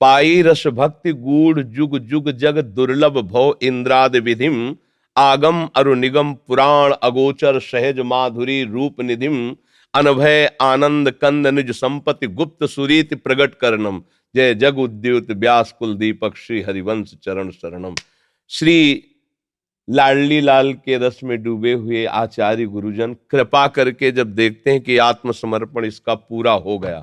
पाई 0.00 0.42
रस 0.42 0.66
भक्ति 0.66 1.12
गूढ़ 1.12 1.60
जुग 1.60 1.98
जुग 1.98 2.30
जग 2.30 2.58
दुर्लभ 2.64 3.18
भव 3.22 3.56
इंद्राद 3.62 4.16
विधिम 4.16 4.76
आगम 5.18 5.64
अरु 5.76 5.94
निगम 5.96 6.32
पुराण 6.46 6.92
अगोचर 7.02 7.58
सहज 7.60 7.98
माधुरी 8.06 8.62
रूप 8.64 9.00
निधिम, 9.02 9.36
अनभय 9.94 10.44
आनंद 10.62 11.10
कंद 11.12 11.46
निज 11.48 11.70
संपत्ति 11.72 12.26
गुप्त 12.32 12.64
सुरीत 12.66 13.14
प्रगट 13.22 13.54
करनम 13.56 14.00
जय 14.34 14.54
जग 14.54 14.78
उद्युत 14.78 15.30
व्यास 15.32 15.72
कुल 15.78 15.96
दीपक 15.98 16.36
श्री 16.36 16.60
हरिवंश 16.62 17.14
चरण 17.22 17.50
शरणम। 17.52 17.94
श्री 18.50 18.76
लाडली 19.88 20.40
लाल 20.40 20.72
के 20.74 20.98
रस 20.98 21.20
में 21.24 21.42
डूबे 21.42 21.72
हुए 21.72 22.04
आचार्य 22.06 22.66
गुरुजन, 22.66 23.14
कृपा 23.30 23.66
करके 23.68 24.10
जब 24.12 24.34
देखते 24.34 24.70
हैं 24.70 24.80
कि 24.82 24.98
आत्मसमर्पण 25.00 25.84
इसका 25.84 26.14
पूरा 26.14 26.52
हो 26.52 26.78
गया 26.78 27.00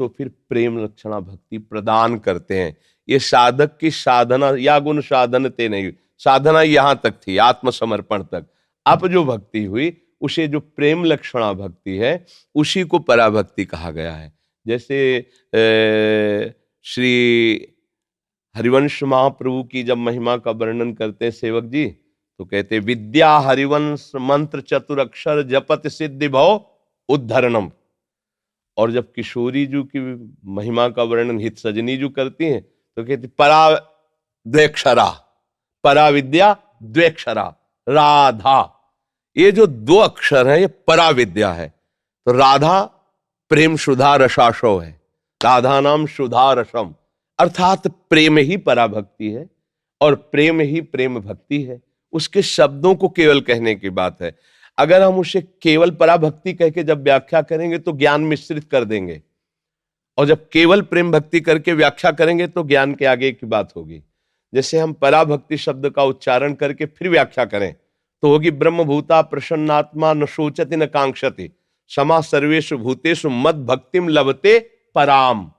तो 0.00 0.08
फिर 0.08 0.28
प्रेम 0.48 0.78
लक्षणा 0.78 1.20
भक्ति 1.20 1.58
प्रदान 1.58 2.18
करते 2.20 2.54
हैं। 2.54 2.76
ये 3.08 3.18
साधक 3.20 3.76
की 3.78 3.90
साधना, 3.92 4.54
या 4.58 4.78
गुण 4.80 5.00
साधन 5.02 5.48
ते 5.48 5.68
नहीं 5.68 5.90
साधना 6.22 6.62
यहाँ 6.62 7.00
तक 7.04 7.14
थी 7.26 7.36
आत्मसमर्पण 7.38 8.22
तक। 8.24 8.46
अब 8.86 9.06
जो 9.08 9.24
भक्ति 9.24 9.64
हुई 9.64 9.96
उसे 10.20 10.46
जो 10.48 10.60
प्रेम 10.60 11.04
लक्षणा 11.04 11.52
भक्ति 11.52 11.96
है 11.96 12.14
उसी 12.54 12.82
को 12.84 12.98
पराभक्ति 13.00 13.64
कहा 13.64 13.90
गया 13.90 14.12
है। 14.12 14.32
जैसे 14.66 14.96
ए, 15.52 16.52
श्री 16.84 17.68
हरिवंश 18.54 19.02
महाप्रभु 19.02 19.62
की 19.64 19.82
जब 19.82 19.98
महिमा 19.98 20.36
का 20.36 20.50
वर्णन 20.52 20.92
करते 20.94 21.24
हैं 21.24 21.32
सेवक 21.32 21.64
जी 21.64 21.86
तो 21.86 22.44
कहते 22.44 22.78
विद्या 22.80 23.30
हरिवंश 23.38 24.10
मंत्र 24.20 24.60
चतुरक्षर 24.60 25.42
जपत 25.48 25.86
सिद्धि 25.88 26.28
भव 26.28 26.60
उद्धरणम। 27.08 27.70
और 28.76 28.90
जब 28.92 29.12
किशोरी 29.12 29.64
जी 29.66 29.82
की 29.86 30.00
महिमा 30.52 30.88
का 30.88 31.02
वर्णन 31.02 31.38
हित 31.40 31.58
सजनी 31.58 31.96
जी 31.96 32.08
करती 32.10 32.44
हैं 32.44 32.60
तो 32.62 33.04
कहती 33.04 33.26
परा 33.38 35.08
द्वेक्षरा 35.84 35.94
परा 35.94 36.08
विद्या 36.08 36.56
द्वेक्षरा, 36.82 37.54
राधा। 37.88 38.78
ये 39.36 39.52
जो 39.52 39.66
दो 39.66 39.96
अक्षर 39.96 40.48
है, 40.48 40.60
ये 40.60 40.66
परा 40.66 41.10
विद्या 41.10 41.52
है। 41.52 41.68
तो 42.26 42.32
राधा 42.32 42.82
प्रेम 43.48 43.76
सुधा 43.76 44.16
रसाशो 44.16 44.78
है। 44.78 45.00
राधा 45.44 45.80
नाम 45.80 46.06
सुधा 46.06 46.52
रसम। 46.52 46.94
अर्थात 47.38 47.86
प्रेम 47.86 48.38
ही 48.38 48.56
पराभक्ति 48.56 49.30
है 49.30 49.50
और 50.00 50.14
प्रेम 50.14 50.60
ही 50.60 50.80
प्रेम 50.80 51.20
भक्ति 51.20 51.62
है। 51.62 51.82
उसके 52.12 52.42
शब्दों 52.42 52.94
को 52.94 53.08
केवल 53.08 53.40
कहने 53.40 53.74
की 53.74 53.90
बात 53.90 54.22
है। 54.22 54.38
अगर 54.78 55.02
हम 55.02 55.18
उसे 55.18 55.40
केवल 55.40 55.90
पराभक्ति 55.90 56.52
कह 56.52 56.70
के 56.70 56.82
जब 56.84 57.02
व्याख्या 57.02 57.42
करेंगे 57.42 57.78
तो 57.78 57.92
ज्ञान 57.92 58.20
मिश्रित 58.20 58.70
कर 58.70 58.84
देंगे। 58.84 59.22
और 60.18 60.26
जब 60.26 60.48
केवल 60.48 60.82
प्रेम 60.82 61.12
भक्ति 61.12 61.40
करके 61.40 61.72
व्याख्या 61.72 62.10
करेंगे 62.10 62.46
तो 62.46 62.62
ज्ञान 62.62 62.94
के 62.94 63.04
आगे 63.04 63.32
की 63.32 63.46
बात 63.46 63.72
होगी। 63.76 64.02
जैसे 64.52 64.78
हम 64.78 64.92
पराभक्ति 64.92 65.56
शब्द 65.56 65.88
का 65.90 66.02
उच्चारण 66.04 66.54
करके 66.54 66.86
फिर 66.86 67.08
व्याख्या 67.08 67.44
करें 67.44 67.72
तो 68.22 68.28
होगी 68.28 68.50
ब्रह्म 68.52 68.84
भूता 68.84 69.20
प्रसन्नात्मा 69.22 70.12
न 70.12 70.26
सोचती 70.26 70.76
न 70.76 70.86
कांक्षति 70.88 71.50
समा 71.90 72.20
सर्वेश 72.22 72.72
भूतेश 72.74 73.24
मद 73.26 73.64
भक्तिम 73.66 74.08
लभते 74.08 74.58
पराम। 74.96 75.50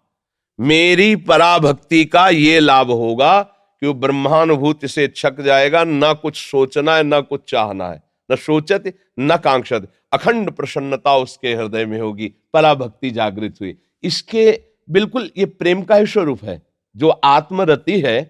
मेरी 0.59 1.15
पराभक्ति 1.17 2.03
का 2.05 2.27
ये 2.29 2.59
लाभ 2.59 2.91
होगा 2.91 3.41
कि 3.41 3.87
वो 3.87 3.93
ब्रह्मानुभूति 3.93 4.87
से 4.87 5.07
छक 5.07 5.41
जाएगा, 5.41 5.83
ना 5.83 6.11
कुछ 6.13 6.37
सोचना 6.41 6.95
है, 6.95 7.03
ना 7.03 7.19
कुछ 7.21 7.41
चाहना 7.47 7.87
है, 7.87 8.01
न 8.29 8.35
सोचत 8.37 8.83
न 9.19 9.37
कांक्षत। 9.37 9.87
अखंड 10.13 10.51
प्रसन्नता 10.51 11.15
उसके 11.17 11.53
हृदय 11.53 11.85
में 11.85 11.99
होगी, 11.99 12.31
पराभक्ति 12.53 13.11
जागृत 13.11 13.55
हुई। 13.61 13.75
इसके 14.03 14.59
बिल्कुल 14.89 15.29
ये 15.37 15.45
प्रेम 15.45 15.81
का 15.81 15.95
ही 15.95 16.05
स्वरूप 16.05 16.43
है, 16.43 16.61
जो 16.95 17.09
आत्मरति 17.09 17.99
है 18.01 18.21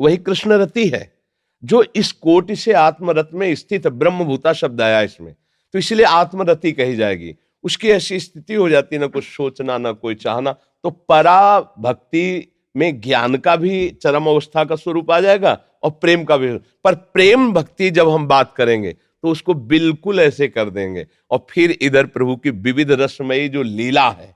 वही 0.00 0.16
कृष्ण 0.16 0.52
रति 0.52 0.86
है, 0.88 1.12
जो 1.62 1.82
इस 1.96 2.12
कोटि 2.12 2.56
से 2.56 2.72
आत्मरत 2.72 3.30
में 3.34 3.54
स्थित 3.54 3.86
ब्रह्मभूता 3.86 4.52
शब्द 4.52 4.80
आया 4.80 5.00
इसमें। 5.00 5.34
तो 5.74 5.78
इसलिए 5.78 6.06
आत्मरति 6.06 6.72
कही 6.72 6.96
जाएगी। 6.96 7.34
उसकी 7.64 7.90
ऐसी 7.90 8.18
स्थिति 8.20 8.54
हो 8.54 8.68
जाती 8.68 8.98
ना 8.98 9.06
कुछ 9.06 9.24
सोचना, 9.26 9.78
ना 9.78 9.92
कोई 9.92 10.14
चाहना 10.14 10.52
तो 10.84 10.90
परा 10.90 11.60
भक्ति 11.78 12.48
में 12.74 13.00
ज्ञान 13.00 13.36
का 13.36 13.54
भी 13.56 13.88
चरम 14.02 14.26
अवस्था 14.26 14.64
का 14.64 14.76
स्वरूप 14.76 15.10
आ 15.10 15.20
जाएगा 15.20 15.58
और 15.82 15.90
प्रेम 15.92 16.24
का 16.24 16.36
भी। 16.36 16.48
पर 16.84 16.94
प्रेम 16.94 17.52
भक्ति 17.52 17.90
जब 17.90 18.08
हम 18.08 18.26
बात 18.28 18.52
करेंगे 18.56 18.92
तो 18.92 19.28
उसको 19.28 19.54
बिल्कुल 19.54 20.20
ऐसे 20.20 20.48
कर 20.48 20.70
देंगे। 20.70 21.06
और 21.30 21.46
फिर 21.50 21.76
इधर 21.82 22.06
प्रभु 22.06 22.36
की 22.36 22.50
विविध 22.50 22.90
रसमयी 22.92 23.48
जो 23.48 23.62
लीला 23.62 24.08
है, 24.10 24.34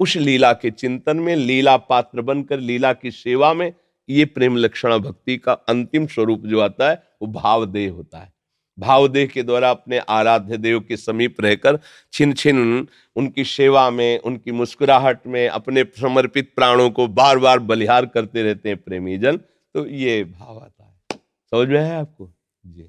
उस 0.00 0.16
लीला 0.16 0.52
के 0.52 0.70
चिंतन 0.70 1.16
में, 1.16 1.34
लीला 1.36 1.76
पात्र 1.76 2.22
बनकर, 2.22 2.60
लीला 2.60 2.92
की 2.92 3.10
सेवा 3.10 3.52
में 3.54 3.72
ये 4.08 4.24
प्रेम 4.24 4.56
लक्षण 4.56 4.98
भक्ति 4.98 5.36
का 5.36 5.52
अंतिम 5.52 6.06
स्वरूप 6.06 6.46
जो 6.46 6.60
आता 6.60 6.90
है 6.90 7.02
वो 7.22 7.28
भावदेह 7.32 7.90
होता 7.92 8.18
है। 8.18 8.32
भावदेह 8.78 9.26
के 9.26 9.42
द्वारा 9.42 9.70
अपने 9.70 9.98
आराध्य 9.98 10.56
देव 10.56 10.80
के 10.80 10.96
समीप 10.96 11.40
रहकर 11.40 11.78
छिन 12.12 12.32
छिन 12.32 12.88
उनकी 13.16 13.44
सेवा 13.44 13.88
में 13.90 14.18
उनकी 14.18 14.52
मुस्कुराहट 14.52 15.26
में 15.26 15.48
अपने 15.48 15.84
समर्पित 16.00 16.52
प्राणों 16.56 16.90
को 16.90 17.06
बार 17.08 17.38
बार 17.38 17.58
बलिहार 17.58 18.06
करते 18.06 18.42
रहते 18.42 18.68
हैं 18.68 18.78
प्रेमी 18.78 19.18
जन 19.18 19.36
तो 19.36 19.86
ये 19.86 20.22
भाव 20.24 20.58
आता 20.58 20.84
है। 20.84 21.18
समझ 21.52 21.68
में 21.68 21.80
है 21.80 21.96
आपको? 21.96 22.30
जी। 22.66 22.82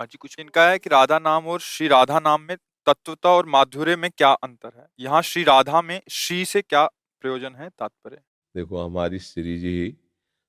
जी 0.00 0.16
कुछ 0.18 0.36
इनका 0.38 0.68
है 0.68 0.78
कि 0.78 0.90
राधा 0.90 1.18
नाम 1.18 1.46
और 1.46 1.60
श्री 1.60 1.88
राधा 1.88 2.18
नाम 2.20 2.40
में 2.40 2.56
तत्वता 2.86 3.28
और 3.28 3.46
माधुर्य 3.46 3.96
में 3.96 4.10
क्या 4.10 4.30
अंतर 4.32 4.72
है? 4.76 4.86
यहाँ 5.00 5.22
श्री 5.22 5.42
राधा 5.42 5.82
में 5.82 6.00
श्री 6.10 6.44
से 6.44 6.62
क्या 6.62 6.84
प्रयोजन 7.22 7.54
है 7.56 7.68
तात्पर्य? 7.68 8.18
देखो 8.54 8.82
हमारी 8.84 9.18
श्री 9.18 9.58
जी 9.58 9.96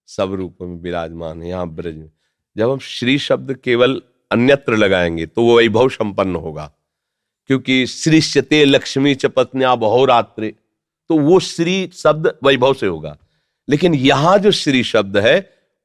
सब 0.08 0.34
रूपों 0.34 0.67
में 0.67 0.76
विराजमान 0.76 1.41
है, 1.43 1.50
यहाँ 1.50 1.67
ब्रज 1.70 1.96
में। 1.96 2.10
जब 2.58 2.72
हम 2.72 2.80
श्री 2.80 3.17
शब्द 3.17 3.54
केवल 3.54 4.02
अन्यत्र 4.32 4.78
लगाएँगे 4.78 5.26
तो 5.26 5.43
वो 5.43 5.58
वैभव 5.58 5.89
संपन्न 5.89 6.36
होगा। 6.36 6.72
क्योंकि 7.48 7.86
श्री 7.86 8.22
श्रीश्यते 8.22 8.63
लक्ष्मी 8.65 9.15
च 9.15 9.26
पत्न्या 9.26 9.76
बहुरात्रे 9.76 10.54
तो 11.10 11.17
वो 11.20 11.39
श्री 11.39 11.89
शब्द 11.93 12.28
वैभव 12.43 12.74
से 12.74 12.88
होगा। 12.88 13.17
लेकिन 13.70 13.93
यहाँ 13.93 14.38
जो 14.39 14.52
श्री 14.52 14.84
शब्द 14.84 15.17
है, 15.17 15.38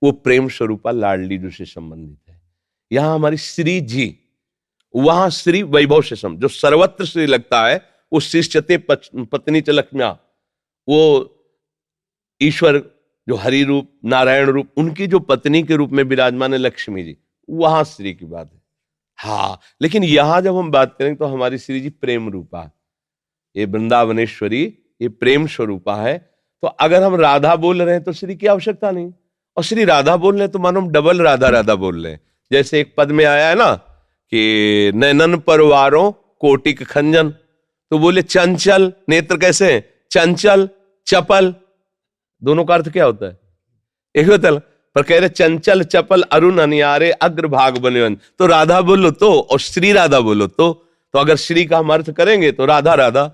वो 0.02 0.12
प्रेम 0.12 0.48
स्वरूपा 0.48 0.90
लाडली 0.90 1.38
जो 1.38 1.50
से 1.50 1.64
संबंधित 1.64 2.18
है। 2.28 2.40
यहाँ 2.92 3.14
हमारी 3.14 3.36
श्री 3.36 3.80
जी, 3.80 4.18
वहाँ 4.94 5.30
श्री 5.30 5.62
वैभव 5.62 6.02
से 6.02 6.16
सम 6.16 6.36
जो 6.36 6.48
सर्वत्र 6.48 7.04
श्री 7.04 7.26
लगता 7.26 7.66
है, 7.66 7.88
वो 8.12 8.20
शिष्यते 8.20 8.78
पत्नी 8.78 9.60
च 9.60 9.70
लक्ष्म्या, 9.70 10.10
वो 10.88 10.98
ईश्वर 12.40 12.82
जो 13.28 13.36
हरि 13.36 13.62
रूप, 13.64 13.88
नारायण 14.04 14.46
रूप, 14.46 14.68
उनकी 14.76 15.06
जो 15.06 15.18
पत्नी 15.20 15.62
के 15.62 15.76
रूप 15.76 15.90
में 15.90 16.02
विराजमान 16.04 16.52
है 16.52 16.58
लक्ष्मी 16.58 17.02
जी, 17.02 17.16
वहाँ 17.48 17.84
श्री 17.84 18.14
की 18.14 18.26
बात 18.26 18.50
है। 18.52 18.60
हाँ 19.18 19.58
लेकिन 19.82 20.04
यहाँ 20.04 20.40
जब 20.42 20.56
हम 20.56 20.70
बात 20.70 20.94
करें 20.98 21.14
तो 21.16 21.24
हमारी 21.24 21.58
श्री 21.58 21.80
जी 21.80 21.90
प्रेम 21.90 22.28
रूपा 22.28 22.70
ये 23.56 23.64
वृंदावनेश्वरी, 23.64 24.62
ये 25.00 25.08
प्रेम 25.08 25.46
स्वरूपा 25.46 25.96
है। 25.96 26.16
तो 26.62 26.68
अगर 26.68 27.02
हम 27.02 27.14
राधा 27.14 27.54
बोल 27.56 27.82
रहे 27.82 27.94
हैं 27.94 28.02
तो 28.04 28.12
श्री 28.12 28.36
की 28.36 28.46
आवश्यकता 28.46 28.90
नहीं। 28.90 29.12
और 29.56 29.64
श्री 29.64 29.84
राधा 29.84 30.16
बोल 30.16 30.34
रहे 30.34 30.42
हैं 30.42 30.50
तो 30.52 30.58
मानो 30.58 30.80
हम 30.80 30.88
डबल 30.88 31.22
राधा 31.22 31.48
राधा 31.48 31.74
बोल 31.74 32.02
रहे 32.02 32.12
हैं। 32.12 32.20
जैसे 32.50 32.80
एक 32.80 32.94
पद 32.98 33.10
में 33.10 33.24
आया 33.24 33.48
है 33.48 33.54
ना 33.54 33.72
कि 34.32 34.92
नैनन 34.94 35.36
परवारों 35.38 36.10
कोटिक 36.40 36.82
खंजन। 36.82 37.30
तो 37.30 37.98
बोले 37.98 38.22
चंचल, 38.22 38.92
नेत्र 39.08 39.36
कैसे 39.36 39.80
चंचल, 40.10 40.68
चपल 41.06 41.54
दोनों 42.44 42.64
का 42.64 42.74
अर्थ 42.74 42.88
क्या 42.88 43.04
होता 43.04 43.26
है? 43.26 43.38
एक 44.16 44.28
होता 44.28 44.48
है, 44.48 44.58
पर 44.94 45.02
कह 45.02 45.18
रहे, 45.18 45.28
चंचल, 45.28 45.82
चपल, 45.82 46.22
अरुण, 46.22 46.58
अनियारे, 46.58 47.10
अग्र 47.10 47.46
भाग 47.46 47.78
बने 47.78 48.10
तो 48.10 48.46
राधा 48.46 48.80
बोलो 48.80 49.10
तो 49.10 49.40
और 49.40 49.60
श्री 49.60 49.92
राधा 49.92 50.20
बोलो 50.20 50.46
तो 50.46 50.72
तो 51.12 51.18
अगर 51.18 51.36
श्री 51.36 51.64
का 51.64 51.78
हम 51.78 51.92
अर्थ 51.92 52.10
करेंगे 52.10 52.52
तो 52.52 52.66
राधा 52.66 52.94
राधा। 52.94 53.24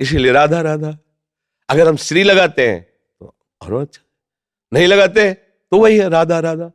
इसीलिए 0.00 0.32
राधा 0.32 0.60
राधा। 0.60 0.98
अगर 1.68 1.88
हम 1.88 1.96
श्री 1.96 2.22
लगाते 2.22 2.68
हैं 2.68 2.82
तो 3.20 3.34
और 3.62 3.82
अच्छा। 3.82 4.02
नहीं 4.72 4.86
लगाते 4.86 5.32
तो 5.32 5.78
वही 5.78 5.98
है, 5.98 6.08
राधा 6.08 6.38
राधा। 6.38 6.70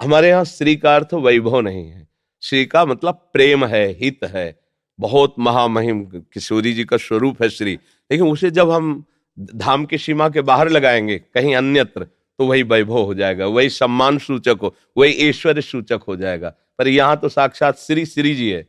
हमारे 0.00 0.28
यहाँ 0.28 0.44
श्री 0.44 0.76
का 0.76 0.94
अर्थ 0.96 1.14
वैभव 1.14 1.60
नहीं 1.60 1.88
है। 1.90 2.08
श्री 2.42 2.64
का 2.66 2.84
मतलब 2.84 3.30
प्रेम 3.32 3.64
है, 3.64 3.86
हित 4.00 4.24
है। 4.24 4.60
बहुत 5.00 5.34
महामहिम 5.38 6.04
किशोरी 6.04 6.72
जी 6.72 6.84
का 6.84 6.96
स्वरूप 6.96 7.42
है 7.42 7.48
श्री। 7.48 7.78
लेकिन 8.10 8.26
उसे 8.26 8.50
जब 8.50 8.70
हम 8.70 9.04
धाम 9.38 9.84
की 9.84 9.98
सीमा 9.98 10.28
के 10.28 10.40
बाहर 10.40 10.68
लगाएँगे, 10.68 11.18
कहीं 11.34 11.54
अन्यत्र 11.56 12.04
तो 12.38 12.46
वही 12.46 12.62
वैभव 12.62 12.98
हो 12.98 13.14
जाएगा, 13.14 13.46
वही 13.46 13.68
सम्मान 13.68 14.18
सूचक 14.18 14.58
हो, 14.62 14.74
वही 14.96 15.12
ऐश्वर्य 15.28 15.62
सूचक 15.62 16.00
हो 16.08 16.16
जाएगा। 16.16 16.54
पर 16.78 16.88
यहाँ 16.88 17.16
तो 17.16 17.28
साक्षात 17.28 17.78
श्री 17.78 18.06
श्री 18.06 18.34
जी 18.34 18.50
है, 18.50 18.66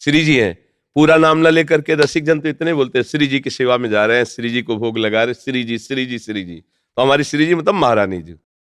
श्री 0.00 0.24
जी 0.24 0.36
है। 0.36 0.52
पूरा 0.96 1.16
नाम 1.16 1.38
न 1.38 1.50
लेकर 1.50 1.80
के 1.80 1.94
रसिक 1.94 2.24
जन 2.24 2.40
तो 2.40 2.48
इतने 2.48 2.74
बोलते 2.74 2.98
हैं, 2.98 3.04
श्री 3.04 3.26
जी 3.26 3.40
की 3.40 3.50
सेवा 3.50 3.76
में 3.78 3.88
जा 3.90 4.04
रहे 4.06 4.16
हैं, 4.16 4.24
श्री 4.24 4.50
जी 4.50 4.62
को 4.62 4.76
भोग 4.76 4.98
लगा 4.98 5.24
रहे 5.24 5.34
श्री 5.34 5.64
जी 5.64 5.78
श्री 5.78 6.06
जी 6.06 6.18
श्री 6.18 6.44
जी। 6.44 6.56
तो 6.56 7.02
हमारी 7.02 7.24
श्री 7.24 7.46
जी 7.46 7.54
मतलब 7.54 7.74
महारानी 7.74 8.22
जी। 8.22 8.34